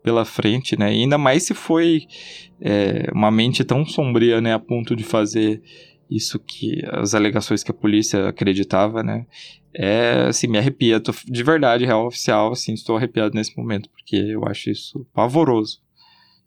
pela 0.03 0.25
frente, 0.25 0.79
né? 0.79 0.93
E 0.95 1.03
ainda 1.03 1.19
mais 1.19 1.45
se 1.45 1.55
foi 1.55 2.07
é, 2.61 3.11
uma 3.13 3.31
mente 3.31 3.63
tão 3.65 3.85
sombria, 3.85 4.41
né? 4.41 4.55
A 4.55 4.59
ponto 4.59 4.97
de 4.97 5.05
fazer 5.05 5.63
isso 6.11 6.39
que 6.39 6.83
as 6.93 7.15
alegações 7.15 7.63
que 7.63 7.71
a 7.71 7.75
polícia 7.75 8.29
acreditava, 8.29 9.03
né? 9.03 9.27
É, 9.75 10.27
assim, 10.29 10.47
me 10.47 10.59
arrepia. 10.59 11.01
Tô, 11.01 11.13
de 11.13 11.43
verdade, 11.43 11.85
real 11.85 12.07
oficial, 12.07 12.53
assim, 12.53 12.73
estou 12.73 12.97
arrepiado 12.97 13.35
nesse 13.35 13.57
momento, 13.57 13.91
porque 13.91 14.17
eu 14.17 14.45
acho 14.47 14.71
isso 14.71 15.07
pavoroso. 15.13 15.84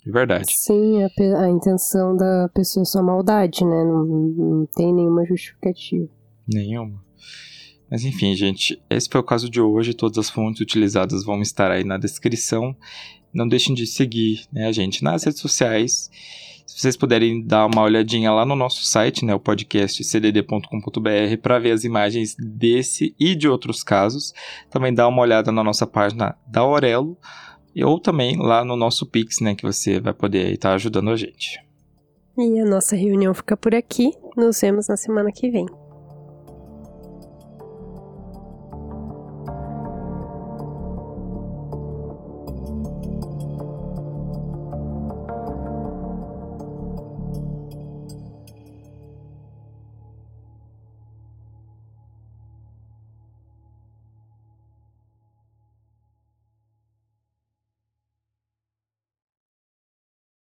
De 0.08 0.14
verdade. 0.14 0.46
Sim, 0.56 1.04
a, 1.04 1.42
a 1.42 1.50
intenção 1.50 2.16
da 2.16 2.50
pessoa 2.54 2.84
é 2.84 2.86
só 2.86 3.04
maldade, 3.04 3.66
né? 3.66 3.84
Não, 3.84 4.06
não 4.06 4.66
tem 4.66 4.94
nenhuma 4.94 5.26
justificativa. 5.26 6.08
Nenhuma. 6.48 7.04
Mas 7.92 8.06
enfim, 8.06 8.34
gente, 8.34 8.82
esse 8.90 9.10
foi 9.12 9.20
o 9.20 9.24
caso 9.24 9.50
de 9.50 9.60
hoje. 9.60 9.94
Todas 9.94 10.18
as 10.18 10.30
fontes 10.30 10.62
utilizadas 10.62 11.26
vão 11.26 11.42
estar 11.42 11.72
aí 11.72 11.84
na 11.84 11.98
descrição. 11.98 12.74
Não 13.34 13.46
deixem 13.46 13.76
de 13.76 13.86
seguir 13.86 14.46
né, 14.50 14.68
a 14.68 14.72
gente 14.72 15.04
nas 15.04 15.26
redes 15.26 15.42
sociais. 15.42 16.10
Se 16.66 16.80
vocês 16.80 16.96
puderem 16.96 17.46
dar 17.46 17.66
uma 17.66 17.82
olhadinha 17.82 18.32
lá 18.32 18.46
no 18.46 18.56
nosso 18.56 18.86
site, 18.86 19.26
né, 19.26 19.36
o 19.36 19.40
podcast 19.42 20.02
cdd.com.br, 20.06 21.38
para 21.42 21.60
ver 21.60 21.72
as 21.72 21.84
imagens 21.84 22.34
desse 22.40 23.14
e 23.20 23.36
de 23.36 23.50
outros 23.50 23.84
casos. 23.84 24.34
Também 24.70 24.94
dá 24.94 25.06
uma 25.06 25.22
olhada 25.22 25.52
na 25.52 25.66
nossa 25.66 25.86
página 25.86 26.38
da 26.48 26.62
Aurelo, 26.62 27.18
ou 27.84 28.00
também 28.00 28.38
lá 28.38 28.64
no 28.64 28.76
nosso 28.76 29.06
Pix, 29.06 29.40
né, 29.40 29.56
que 29.56 29.64
você 29.64 30.00
vai 30.00 30.14
poder 30.14 30.52
estar 30.54 30.74
ajudando 30.74 31.10
a 31.10 31.16
gente. 31.16 31.60
E 32.38 32.60
a 32.60 32.66
nossa 32.66 32.96
reunião 32.96 33.34
fica 33.34 33.58
por 33.58 33.74
aqui. 33.74 34.14
Nos 34.36 34.62
vemos 34.62 34.88
na 34.88 34.96
semana 34.96 35.32
que 35.32 35.50
vem. 35.50 35.66